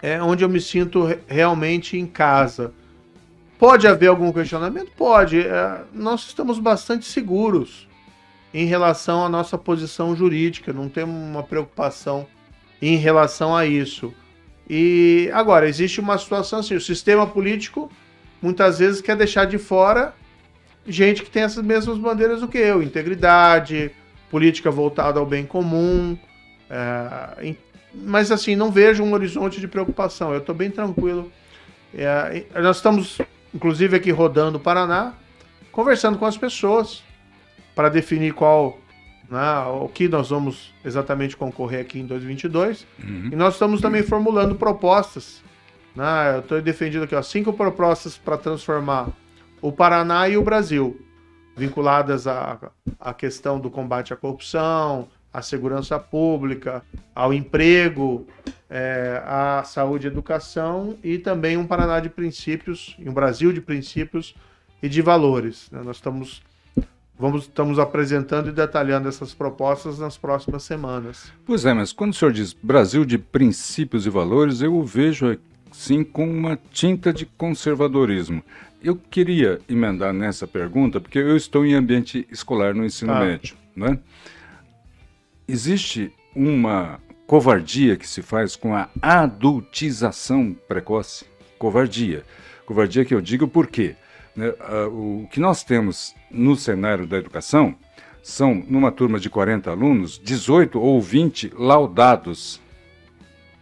[0.00, 2.72] é onde eu me sinto realmente em casa.
[3.58, 4.90] Pode haver algum questionamento?
[4.96, 5.46] Pode.
[5.46, 7.86] É, nós estamos bastante seguros
[8.54, 12.26] em relação à nossa posição jurídica, não temos uma preocupação
[12.80, 14.14] em relação a isso.
[14.68, 17.90] E agora, existe uma situação assim: o sistema político
[18.40, 20.14] muitas vezes quer deixar de fora
[20.88, 23.90] gente que tem essas mesmas bandeiras do que eu, integridade,
[24.30, 26.18] política voltada ao bem comum.
[26.70, 27.54] É,
[27.94, 30.32] mas assim, não vejo um horizonte de preocupação.
[30.32, 31.30] Eu estou bem tranquilo.
[31.94, 33.18] É, nós estamos,
[33.54, 35.12] inclusive, aqui rodando o Paraná,
[35.70, 37.02] conversando com as pessoas
[37.74, 38.78] para definir qual
[39.30, 42.86] né, o que nós vamos exatamente concorrer aqui em 2022.
[43.02, 43.30] Uhum.
[43.32, 45.42] E nós estamos também formulando propostas.
[45.94, 49.08] Né, eu estou defendendo aqui ó, cinco propostas para transformar
[49.60, 51.00] o Paraná e o Brasil,
[51.56, 52.70] vinculadas à,
[53.00, 56.82] à questão do combate à corrupção, à segurança pública,
[57.14, 58.26] ao emprego,
[58.70, 64.34] é, à saúde e educação e também um Paraná de princípios, um Brasil de princípios
[64.82, 65.70] e de valores.
[65.70, 65.80] Né?
[65.84, 66.42] Nós estamos,
[67.18, 71.32] vamos, estamos apresentando e detalhando essas propostas nas próximas semanas.
[71.44, 75.36] Pois é, mas quando o senhor diz Brasil de princípios e valores, eu o vejo
[75.72, 78.42] sim com uma tinta de conservadorismo.
[78.82, 83.20] Eu queria emendar nessa pergunta, porque eu estou em ambiente escolar no ensino ah.
[83.20, 83.56] médio.
[83.74, 83.98] Né?
[85.46, 91.26] Existe uma covardia que se faz com a adultização precoce.
[91.58, 92.24] Covardia.
[92.64, 93.88] Covardia que eu digo por quê?
[93.88, 93.96] Né,
[94.92, 97.74] o que nós temos no cenário da educação
[98.22, 102.60] são, numa turma de 40 alunos, 18 ou 20 laudados.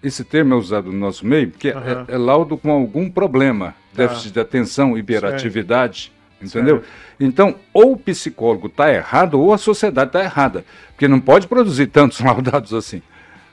[0.02, 1.80] Esse termo é usado no nosso meio porque uhum.
[1.80, 4.06] é, é, laudo com algum problema, tá.
[4.06, 6.12] déficit de atenção, hiperatividade.
[6.40, 6.80] Entendeu?
[6.80, 6.90] Certo.
[7.18, 10.64] Então, ou o psicólogo está errado ou a sociedade está errada.
[10.88, 13.00] Porque não pode produzir tantos laudados assim.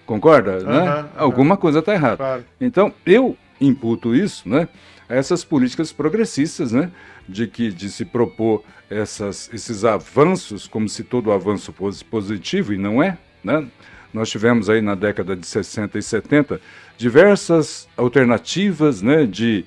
[0.05, 0.57] Concorda?
[0.57, 0.95] Uhum, né?
[1.01, 1.05] Uhum.
[1.15, 2.17] Alguma coisa está errada.
[2.17, 2.45] Claro.
[2.59, 4.67] Então, eu imputo isso né,
[5.13, 6.91] essas políticas progressistas, né,
[7.27, 12.77] de que de se propor essas, esses avanços como se todo avanço fosse positivo, e
[12.77, 13.17] não é.
[13.43, 13.65] Né?
[14.13, 16.61] Nós tivemos aí na década de 60 e 70
[16.97, 19.65] diversas alternativas né, de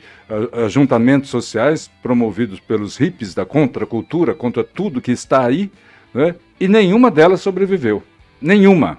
[0.64, 5.70] ajuntamentos sociais promovidos pelos hippies da contracultura, contra tudo que está aí,
[6.14, 8.03] né, e nenhuma delas sobreviveu.
[8.40, 8.99] Nenhuma.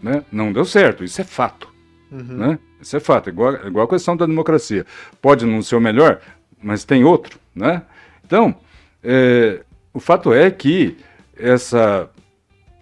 [0.00, 0.22] Né?
[0.30, 1.68] Não deu certo, isso é fato.
[2.10, 2.22] Uhum.
[2.22, 2.58] Né?
[2.80, 4.84] Isso é fato, igual, igual a questão da democracia.
[5.20, 6.20] Pode não ser o melhor,
[6.62, 7.38] mas tem outro.
[7.54, 7.82] Né?
[8.24, 8.54] Então,
[9.02, 9.62] é,
[9.92, 10.96] o fato é que
[11.36, 12.10] essa,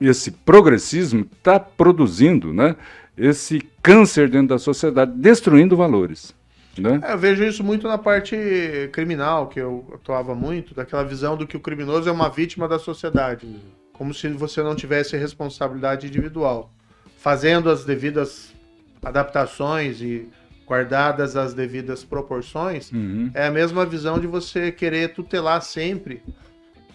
[0.00, 2.76] esse progressismo está produzindo né,
[3.16, 6.34] esse câncer dentro da sociedade, destruindo valores.
[6.78, 7.00] Né?
[7.04, 8.36] É, eu vejo isso muito na parte
[8.92, 12.78] criminal, que eu atuava muito, daquela visão do que o criminoso é uma vítima da
[12.78, 13.46] sociedade,
[13.92, 16.70] como se você não tivesse responsabilidade individual.
[17.18, 18.53] Fazendo as devidas
[19.04, 20.28] adaptações e
[20.66, 23.30] guardadas as devidas proporções, uhum.
[23.34, 26.22] é a mesma visão de você querer tutelar sempre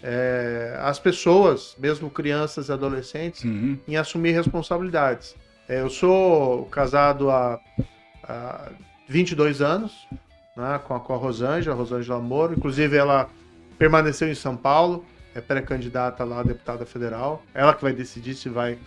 [0.01, 3.77] é, as pessoas, mesmo crianças e adolescentes, uhum.
[3.87, 5.35] em assumir responsabilidades.
[5.67, 7.59] É, eu sou casado há,
[8.23, 8.71] há
[9.07, 10.07] 22 anos
[10.55, 12.53] né, com, a, com a Rosângela, Rosângela Moro.
[12.53, 13.29] Inclusive, ela
[13.77, 15.05] permaneceu em São Paulo,
[15.35, 17.43] é pré-candidata lá a deputada federal.
[17.53, 18.77] Ela que vai decidir se vai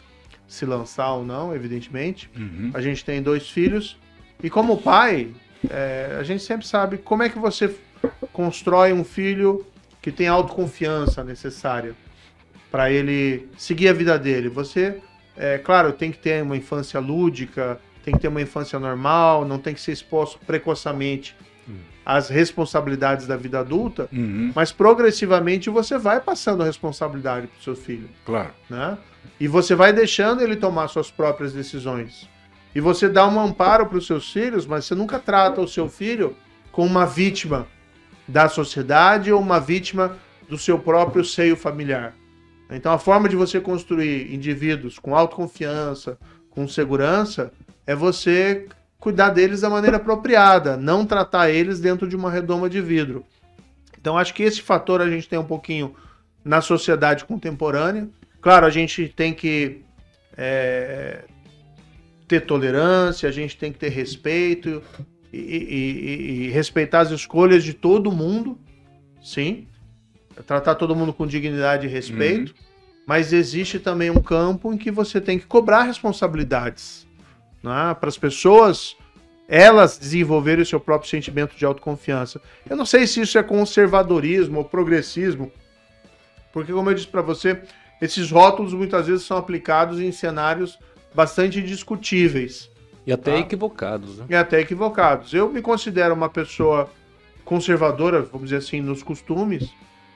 [0.53, 2.29] se lançar ou não, evidentemente.
[2.37, 2.71] Uhum.
[2.75, 3.97] A gente tem dois filhos.
[4.43, 5.31] E como pai,
[5.71, 7.75] é, a gente sempre sabe como é que você
[8.35, 9.65] constrói um filho
[10.03, 11.95] que tem autoconfiança necessária
[12.71, 14.51] para ele seguir a vida dele.
[14.51, 15.01] Você
[15.37, 19.59] é, claro, tem que ter uma infância lúdica, tem que ter uma infância normal, não
[19.59, 21.35] tem que ser exposto precocemente
[22.05, 24.53] às responsabilidades da vida adulta, uhum.
[24.55, 28.09] mas progressivamente você vai passando a responsabilidade para o seu filho.
[28.25, 28.51] Claro.
[28.69, 28.99] Né?
[29.39, 32.29] E você vai deixando ele tomar suas próprias decisões.
[32.75, 35.89] E você dá um amparo para os seus filhos, mas você nunca trata o seu
[35.89, 36.37] filho
[36.71, 37.67] como uma vítima
[38.27, 40.17] da sociedade ou uma vítima
[40.49, 42.15] do seu próprio seio familiar.
[42.71, 47.53] Então, a forma de você construir indivíduos com autoconfiança, com segurança,
[47.87, 48.67] é você
[49.03, 53.27] cuidar deles da maneira apropriada, não tratar eles dentro de uma redoma de vidro.
[54.01, 55.97] Então, acho que esse fator a gente tem um pouquinho
[56.45, 58.09] na sociedade contemporânea.
[58.41, 59.83] Claro, a gente tem que
[60.37, 61.25] é,
[62.29, 64.81] ter tolerância, a gente tem que ter respeito
[65.33, 68.57] e, e, e, respeitar as escolhas de todo mundo,
[69.21, 69.67] sim
[70.47, 72.65] tratar todo mundo com dignidade e respeito, uhum.
[73.05, 77.07] mas existe também um campo em que você tem que cobrar responsabilidades
[77.63, 78.97] né, para as pessoas
[79.49, 82.41] elas desenvolverem o seu próprio sentimento de autoconfiança.
[82.69, 85.53] Eu não sei se isso é conservadorismo ou progressismo,
[86.53, 87.61] porque, como eu disse para você,
[88.01, 90.79] esses rótulos muitas vezes são aplicados em cenários
[91.15, 92.71] bastante discutíveis.
[93.07, 93.39] E até tá?
[93.39, 94.19] equivocados.
[94.19, 94.27] Né?
[94.31, 95.33] E até equivocados.
[95.35, 96.89] Eu me considero uma pessoa
[97.45, 99.71] conservadora, vamos dizer assim, nos costumes,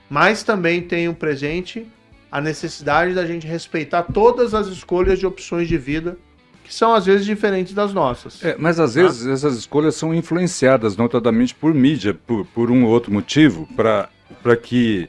[0.09, 1.87] mas também um presente
[2.31, 6.19] a necessidade da gente respeitar todas as escolhas de opções de vida
[6.67, 8.45] que são às vezes diferentes das nossas.
[8.45, 9.03] É, mas às tá?
[9.03, 14.57] vezes essas escolhas são influenciadas notadamente por mídia, por, por um ou outro motivo, para
[14.57, 15.09] que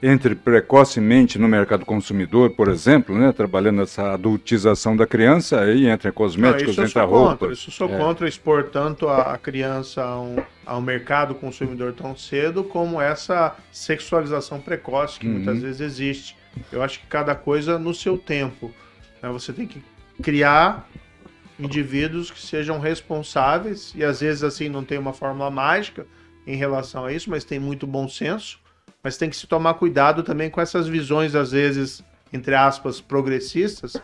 [0.00, 6.12] entre precocemente no mercado consumidor, por exemplo, né, trabalhando essa adultização da criança, aí entra
[6.12, 7.30] cosméticos, Não, entra roupa.
[7.30, 7.98] Contra, isso sou é.
[7.98, 13.56] contra expor tanto a, a criança a um, ao mercado consumidor tão cedo, como essa
[13.72, 15.32] sexualização precoce que uhum.
[15.34, 16.36] muitas vezes existe.
[16.70, 18.72] Eu acho que cada coisa no seu tempo.
[19.20, 19.28] Né?
[19.30, 19.82] Você tem que
[20.22, 20.88] criar
[21.58, 26.06] indivíduos que sejam responsáveis, e às vezes assim não tem uma fórmula mágica
[26.46, 28.60] em relação a isso, mas tem muito bom senso
[29.02, 32.02] mas tem que se tomar cuidado também com essas visões, às vezes,
[32.32, 33.96] entre aspas, progressistas,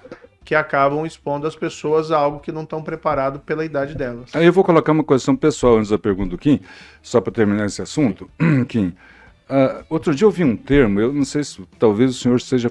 [0.44, 4.34] que acabam expondo as pessoas a algo que não estão preparados pela idade delas.
[4.34, 6.60] Eu vou colocar uma questão pessoal antes da pergunta do Kim,
[7.02, 8.30] só para terminar esse assunto.
[8.68, 12.40] Kim, uh, outro dia eu vi um termo, eu não sei se talvez o senhor
[12.40, 12.70] seja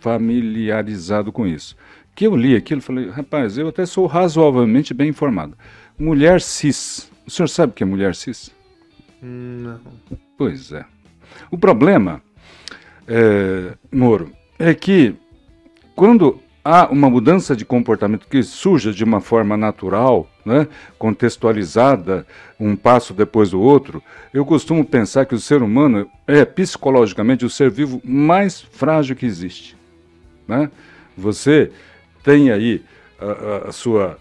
[0.00, 1.76] familiarizado com isso,
[2.18, 5.56] que eu li aquilo falei, rapaz, eu até sou razoavelmente bem informado.
[5.96, 7.08] Mulher cis.
[7.24, 8.50] O senhor sabe o que é mulher cis?
[9.22, 9.78] Não.
[10.36, 10.84] Pois é.
[11.48, 12.20] O problema,
[13.06, 15.14] é, Moro, é que
[15.94, 20.66] quando há uma mudança de comportamento que surge de uma forma natural, né,
[20.98, 22.26] contextualizada,
[22.58, 24.02] um passo depois do outro,
[24.34, 29.24] eu costumo pensar que o ser humano é psicologicamente o ser vivo mais frágil que
[29.24, 29.76] existe.
[30.48, 30.68] Né?
[31.16, 31.70] Você
[32.28, 32.82] tem aí
[33.18, 34.18] a, a, sua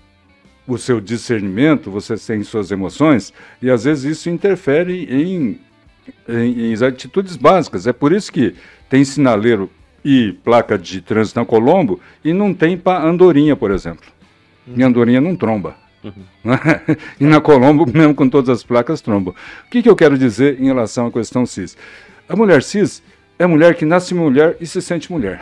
[0.66, 5.60] o seu discernimento, você tem suas emoções, e às vezes isso interfere em,
[6.28, 7.86] em, em atitudes básicas.
[7.86, 8.56] É por isso que
[8.90, 9.70] tem sinaleiro
[10.04, 14.10] e placa de trânsito na Colombo e não tem para Andorinha, por exemplo.
[14.66, 14.74] Uhum.
[14.78, 15.76] E Andorinha não tromba.
[16.04, 16.14] Uhum.
[17.20, 19.32] e na Colombo, mesmo com todas as placas, tromba.
[19.32, 21.78] O que, que eu quero dizer em relação à questão cis?
[22.28, 23.02] A mulher cis
[23.40, 25.42] é mulher que nasce mulher e se sente mulher.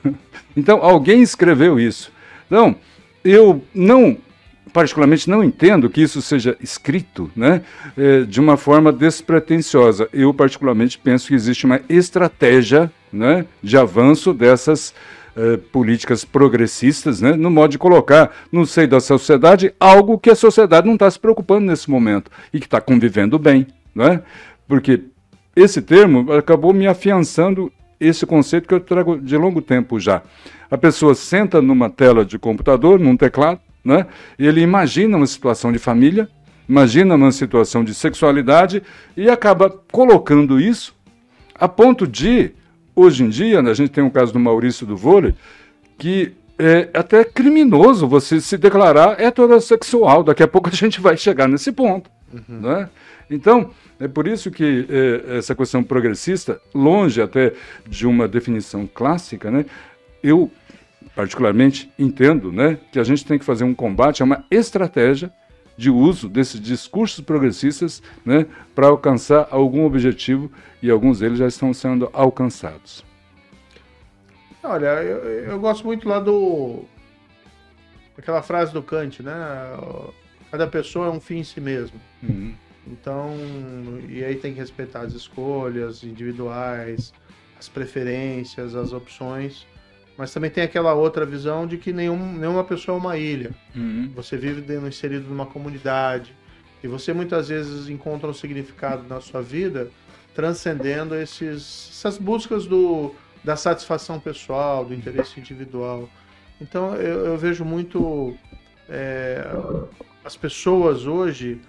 [0.56, 2.12] então, alguém escreveu isso.
[2.46, 2.76] Então,
[3.24, 4.16] eu não
[4.72, 7.62] particularmente não entendo que isso seja escrito né,
[7.96, 10.08] eh, de uma forma despretensiosa.
[10.12, 14.94] Eu, particularmente, penso que existe uma estratégia né, de avanço dessas
[15.36, 20.34] eh, políticas progressistas, né, no modo de colocar no seio da sociedade algo que a
[20.34, 23.66] sociedade não está se preocupando nesse momento e que está convivendo bem.
[23.94, 24.22] Né?
[24.66, 25.02] Porque
[25.60, 30.22] esse termo acabou me afiançando esse conceito que eu trago de longo tempo já.
[30.70, 34.06] A pessoa senta numa tela de computador, num teclado, né?
[34.38, 36.28] e ele imagina uma situação de família,
[36.68, 38.82] imagina uma situação de sexualidade
[39.16, 40.94] e acaba colocando isso
[41.54, 42.52] a ponto de
[42.98, 45.32] Hoje em dia, né, a gente tem um caso do Maurício do vôlei,
[45.96, 50.24] que é até criminoso você se declarar heterossexual.
[50.24, 52.10] Daqui a pouco a gente vai chegar nesse ponto.
[52.32, 52.58] Uhum.
[52.58, 52.88] Né?
[53.30, 53.70] Então,
[54.00, 57.52] é por isso que é, essa questão progressista, longe até
[57.86, 59.66] de uma definição clássica, né,
[60.22, 60.50] eu
[61.14, 65.32] particularmente entendo né, que a gente tem que fazer um combate, é uma estratégia
[65.76, 70.50] de uso desses discursos progressistas né, para alcançar algum objetivo
[70.82, 73.04] e alguns deles já estão sendo alcançados.
[74.62, 75.18] Olha, eu,
[75.50, 76.84] eu gosto muito lá do.
[78.16, 79.34] aquela frase do Kant, né?
[80.50, 81.98] Cada pessoa é um fim em si mesmo.
[82.22, 82.54] Uhum.
[82.90, 83.34] Então,
[84.08, 87.12] e aí tem que respeitar as escolhas individuais,
[87.58, 89.66] as preferências, as opções.
[90.16, 93.50] Mas também tem aquela outra visão de que nenhum, nenhuma pessoa é uma ilha.
[93.76, 94.10] Uhum.
[94.16, 96.34] Você vive dentro, inserido numa comunidade.
[96.82, 99.90] E você muitas vezes encontra um significado na sua vida
[100.34, 103.12] transcendendo esses, essas buscas do,
[103.42, 106.08] da satisfação pessoal, do interesse individual.
[106.60, 108.36] Então eu, eu vejo muito
[108.88, 109.44] é,
[110.24, 111.60] as pessoas hoje,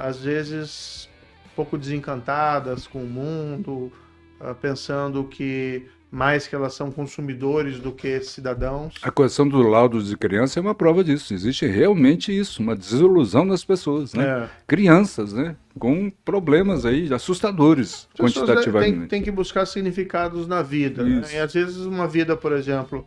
[0.00, 1.08] às vezes,
[1.46, 3.92] um pouco desencantadas com o mundo,
[4.40, 8.94] é, pensando que mais que elas são consumidores do que cidadãos.
[9.02, 11.34] A questão do laudo de criança é uma prova disso.
[11.34, 14.24] Existe realmente isso, uma desilusão das pessoas, né?
[14.24, 14.48] É.
[14.66, 15.54] Crianças, né?
[15.78, 18.98] Com problemas aí assustadores As quantitativamente.
[19.00, 21.04] Tem, tem que buscar significados na vida.
[21.04, 21.22] Né?
[21.34, 23.06] E às vezes uma vida, por exemplo,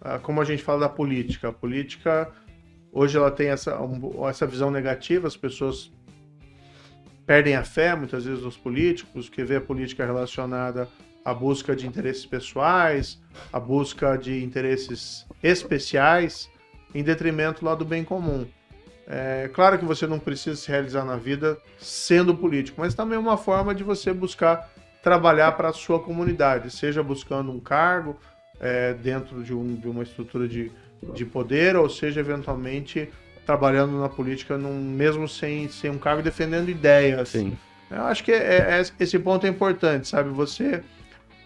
[0.00, 1.48] ah, como a gente fala da política.
[1.48, 2.30] A política,
[2.92, 3.76] hoje ela tem essa,
[4.28, 5.90] essa visão negativa, as pessoas
[7.26, 10.88] perdem a fé muitas vezes nos políticos, que vê a política relacionada
[11.24, 13.20] a busca de interesses pessoais,
[13.52, 16.48] a busca de interesses especiais,
[16.94, 18.46] em detrimento lá do bem comum.
[19.08, 23.18] É claro que você não precisa se realizar na vida sendo político, mas também é
[23.18, 24.70] uma forma de você buscar
[25.02, 28.16] trabalhar para a sua comunidade, seja buscando um cargo
[28.60, 30.70] é, dentro de, um, de, uma estrutura de,
[31.12, 33.08] de poder, ou seja, eventualmente
[33.46, 37.30] trabalhando na política, num, mesmo sem, sem um cargo, defendendo ideias.
[37.30, 37.56] Sim.
[37.90, 40.28] Eu acho que é, é, esse ponto é importante, sabe?
[40.30, 40.82] Você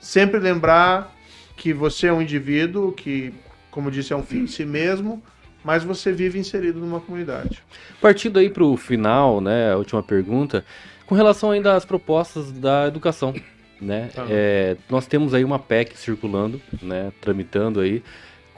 [0.01, 1.15] Sempre lembrar
[1.57, 3.35] que você é um indivíduo que,
[3.71, 5.23] como disse, é um fim em si mesmo,
[5.63, 7.63] mas você vive inserido numa comunidade.
[8.01, 10.65] Partindo aí para o final, né, a última pergunta,
[11.05, 13.35] com relação ainda às propostas da educação,
[13.79, 14.27] né, ah.
[14.31, 18.03] é, nós temos aí uma PEC circulando, né, tramitando aí,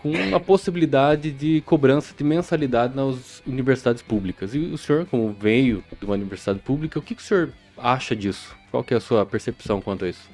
[0.03, 4.53] com a possibilidade de cobrança de mensalidade nas universidades públicas.
[4.53, 8.15] E o senhor, como veio de uma universidade pública, o que, que o senhor acha
[8.17, 8.55] disso?
[8.71, 10.29] Qual que é a sua percepção quanto a isso?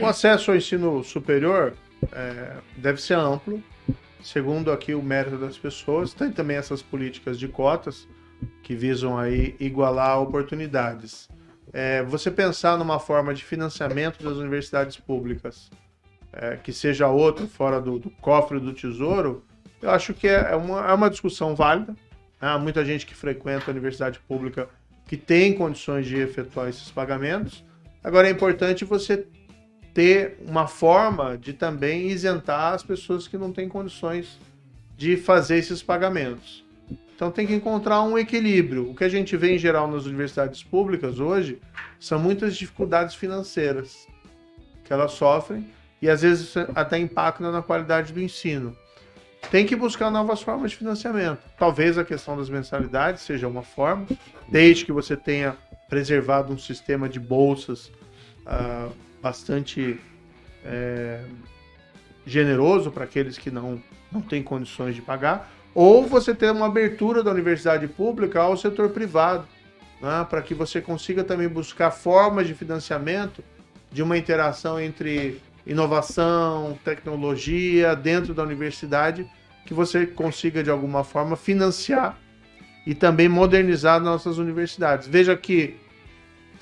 [0.00, 1.74] O acesso ao ensino superior
[2.12, 3.62] é, deve ser amplo,
[4.22, 6.12] segundo aqui o mérito das pessoas.
[6.12, 8.08] Tem também essas políticas de cotas
[8.64, 11.28] que visam aí igualar oportunidades.
[11.72, 15.70] É, você pensar numa forma de financiamento das universidades públicas
[16.36, 19.44] é, que seja outro fora do, do, cofre do tesouro,
[19.80, 21.92] eu acho que é, é uma, é uma discussão válida.
[22.40, 22.48] Né?
[22.48, 24.68] Há muita gente que frequenta a universidade pública
[25.06, 27.64] que tem condições de efetuar esses pagamentos.
[28.02, 29.26] Agora é importante você
[29.92, 34.40] ter uma forma de também isentar as pessoas que não têm condições
[34.96, 36.64] de fazer esses pagamentos.
[37.14, 38.90] Então tem que encontrar um equilíbrio.
[38.90, 41.60] O que a gente vê em geral nas universidades públicas hoje
[42.00, 44.08] são muitas dificuldades financeiras
[44.84, 45.64] que elas sofrem
[46.04, 48.76] e às vezes até impactam na qualidade do ensino.
[49.50, 51.38] Tem que buscar novas formas de financiamento.
[51.58, 54.06] Talvez a questão das mensalidades seja uma forma,
[54.46, 55.56] desde que você tenha
[55.88, 57.90] preservado um sistema de bolsas
[58.46, 58.92] uh,
[59.22, 59.98] bastante
[60.62, 61.24] é,
[62.26, 63.82] generoso para aqueles que não,
[64.12, 68.90] não têm condições de pagar, ou você ter uma abertura da universidade pública ao setor
[68.90, 69.46] privado,
[70.02, 73.42] né, para que você consiga também buscar formas de financiamento
[73.90, 79.26] de uma interação entre inovação, tecnologia dentro da universidade,
[79.66, 82.18] que você consiga de alguma forma financiar
[82.86, 85.08] e também modernizar nossas universidades.
[85.08, 85.76] Veja que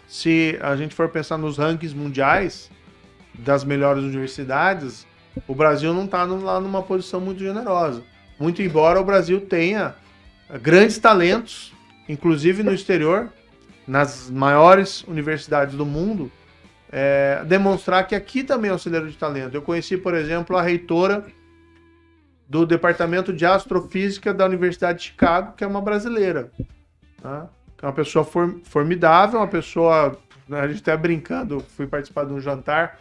[0.07, 2.71] se a gente for pensar nos rankings mundiais
[3.35, 5.07] das melhores universidades,
[5.49, 8.03] o Brasil não está lá numa posição muito generosa.
[8.39, 9.95] Muito embora o Brasil tenha
[10.61, 11.73] grandes talentos,
[12.09, 13.33] inclusive no exterior,
[13.87, 16.31] nas maiores universidades do mundo,
[16.93, 19.55] é, demonstrar que aqui também é um celeiro de talento.
[19.55, 21.25] Eu conheci, por exemplo, a reitora
[22.47, 26.53] do Departamento de Astrofísica da Universidade de Chicago, que é uma brasileira.
[27.23, 27.49] Tá?
[27.81, 28.25] É uma pessoa
[28.65, 30.17] formidável, uma pessoa.
[30.47, 33.01] Né, a gente até brincando, fui participar de um jantar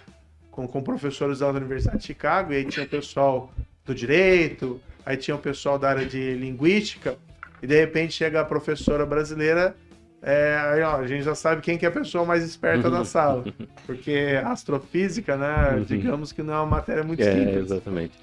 [0.50, 3.52] com, com professores da Universidade de Chicago, e aí tinha o pessoal
[3.86, 7.18] do direito, aí tinha o pessoal da área de linguística,
[7.62, 9.76] e de repente chega a professora brasileira,
[10.22, 13.04] é, aí ó, a gente já sabe quem que é a pessoa mais esperta da
[13.06, 13.44] sala,
[13.86, 15.84] porque astrofísica, né, uhum.
[15.84, 17.72] digamos que não é uma matéria muito é, simples.
[17.72, 18.14] Exatamente.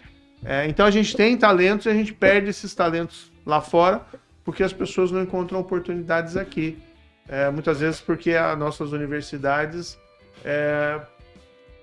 [0.44, 4.03] É, então a gente tem talentos e a gente perde esses talentos lá fora
[4.44, 6.78] porque as pessoas não encontram oportunidades aqui.
[7.28, 9.99] É, muitas vezes porque as nossas universidades
[10.42, 10.99] é,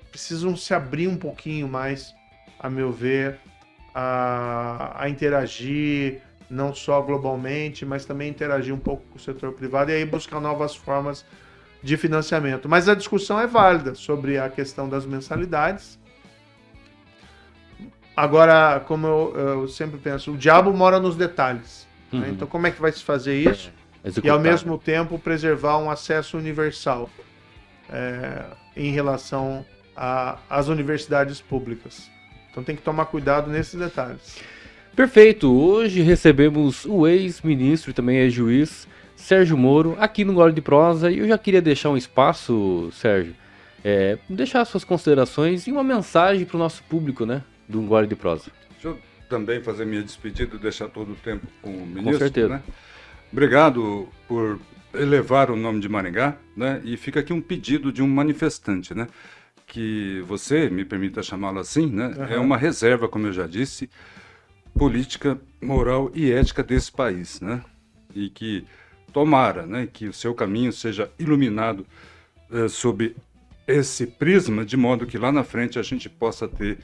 [0.09, 2.15] precisam se abrir um pouquinho mais,
[2.59, 3.37] a meu ver,
[3.93, 9.91] a, a, interagir, não só globalmente, mas também interagir um pouco com o setor privado
[9.91, 11.25] e aí buscar novas formas
[11.81, 12.67] de financiamento.
[12.67, 15.99] Mas a discussão é válida sobre a questão das mensalidades.
[18.15, 21.87] Agora, como eu, eu sempre penso, o diabo mora nos detalhes.
[22.11, 22.19] Né?
[22.19, 22.25] Uhum.
[22.25, 22.29] Né?
[22.31, 23.71] Então, como é que vai se fazer isso?
[24.03, 27.09] É, e ao mesmo tempo preservar um acesso universal
[27.89, 29.65] é, em relação
[30.49, 32.09] às universidades públicas.
[32.51, 34.39] Então tem que tomar cuidado nesses detalhes.
[34.95, 35.51] Perfeito.
[35.51, 41.11] Hoje recebemos o ex-ministro e também é juiz Sérgio Moro aqui no Gole de Prosa
[41.11, 43.35] e eu já queria deixar um espaço, Sérgio,
[43.83, 48.15] é, deixar suas considerações e uma mensagem para o nosso público, né, do Gole de
[48.15, 48.45] Prosa.
[48.71, 52.13] Deixa eu também fazer minha despedida e deixar todo o tempo com o ministro.
[52.13, 52.47] Com certeza.
[52.47, 52.63] Né?
[53.33, 54.61] Obrigado por
[54.93, 56.79] elevar o nome de Maringá, né?
[56.85, 59.07] E fica aqui um pedido de um manifestante, né?
[59.67, 62.13] Que você, me permita chamá-lo assim, né?
[62.15, 62.25] Uhum.
[62.25, 63.89] É uma reserva, como eu já disse,
[64.77, 67.63] política, moral e ética desse país, né?
[68.13, 68.65] E que
[69.11, 69.87] tomara, né?
[69.91, 71.85] Que o seu caminho seja iluminado
[72.51, 73.15] eh, sob
[73.67, 76.77] esse prisma, de modo que lá na frente a gente possa ter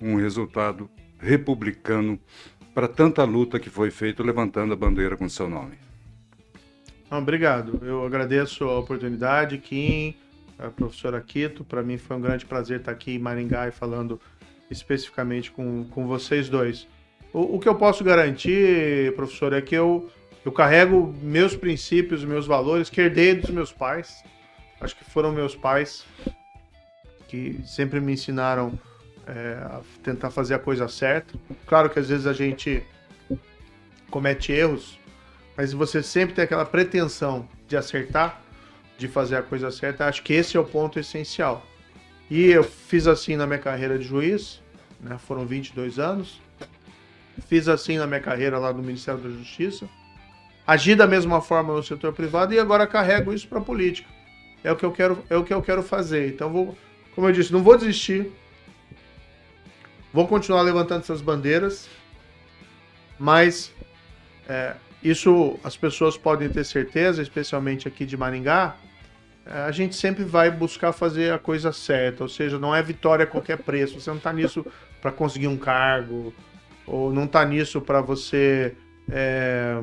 [0.00, 2.18] um resultado republicano
[2.74, 5.78] para tanta luta que foi feita levantando a bandeira com seu nome.
[7.10, 7.80] Obrigado.
[7.82, 10.14] Eu agradeço a oportunidade, Kim,
[10.58, 11.64] a professora Quito.
[11.64, 14.20] Para mim foi um grande prazer estar aqui em Maringá e falando
[14.70, 16.86] especificamente com, com vocês dois.
[17.36, 20.08] O, o que eu posso garantir, professor, é que eu,
[20.42, 24.24] eu carrego meus princípios, meus valores que herdei dos meus pais.
[24.80, 26.06] Acho que foram meus pais
[27.28, 28.78] que sempre me ensinaram
[29.26, 29.58] é,
[30.02, 31.38] tentar fazer a coisa certa.
[31.66, 32.82] Claro que às vezes a gente
[34.10, 34.98] comete erros,
[35.58, 38.40] mas você sempre tem aquela pretensão de acertar,
[38.96, 40.06] de fazer a coisa certa.
[40.06, 41.66] Acho que esse é o ponto essencial.
[42.30, 44.62] E eu fiz assim na minha carreira de juiz,
[44.98, 46.45] né, foram 22 anos.
[47.48, 49.88] Fiz assim na minha carreira lá no Ministério da Justiça.
[50.66, 54.08] Agi da mesma forma no setor privado e agora carrego isso para a política.
[54.64, 56.28] É o que eu quero, é o que eu quero fazer.
[56.28, 56.76] Então vou,
[57.14, 58.32] como eu disse, não vou desistir
[60.16, 61.90] Vou continuar levantando essas bandeiras,
[63.18, 63.70] mas
[64.48, 68.76] é, isso as pessoas podem ter certeza, especialmente aqui de Maringá,
[69.44, 73.24] é, a gente sempre vai buscar fazer a coisa certa, ou seja, não é vitória
[73.24, 74.00] a qualquer preço.
[74.00, 74.64] Você não está nisso
[75.02, 76.32] para conseguir um cargo,
[76.86, 78.74] ou não está nisso para você
[79.10, 79.78] é,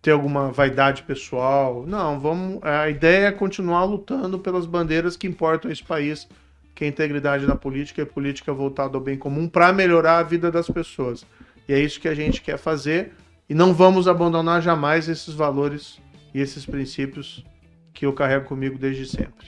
[0.00, 1.84] ter alguma vaidade pessoal.
[1.86, 2.62] Não, vamos.
[2.62, 6.28] A ideia é continuar lutando pelas bandeiras que importam esse país
[6.74, 10.50] que a integridade da política é política voltada ao bem comum para melhorar a vida
[10.50, 11.24] das pessoas.
[11.68, 13.12] E é isso que a gente quer fazer
[13.48, 16.00] e não vamos abandonar jamais esses valores
[16.34, 17.44] e esses princípios
[17.92, 19.46] que eu carrego comigo desde sempre.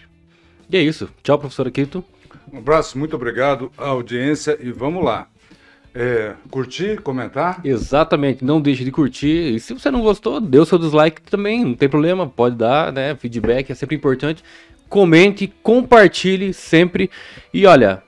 [0.70, 1.08] E é isso.
[1.22, 2.04] Tchau, professor Aquito.
[2.52, 5.28] Um abraço, muito obrigado à audiência e vamos lá.
[5.98, 7.58] É, curtir, comentar?
[7.64, 9.54] Exatamente, não deixe de curtir.
[9.54, 12.92] E se você não gostou, dê o seu dislike também, não tem problema, pode dar,
[12.92, 13.16] né?
[13.16, 14.44] Feedback é sempre importante.
[14.90, 17.10] Comente, compartilhe sempre.
[17.52, 18.02] E olha,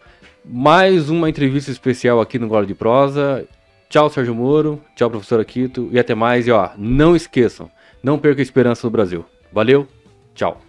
[0.45, 3.49] mais uma entrevista especial aqui no Golo de Prosa.
[3.89, 4.83] Tchau, Sérgio Moro.
[4.95, 5.89] Tchau, professor Aquito.
[5.91, 6.47] E até mais.
[6.47, 7.71] E ó, não esqueçam,
[8.03, 9.25] não perca a esperança do Brasil.
[9.51, 9.89] Valeu,
[10.35, 10.68] tchau.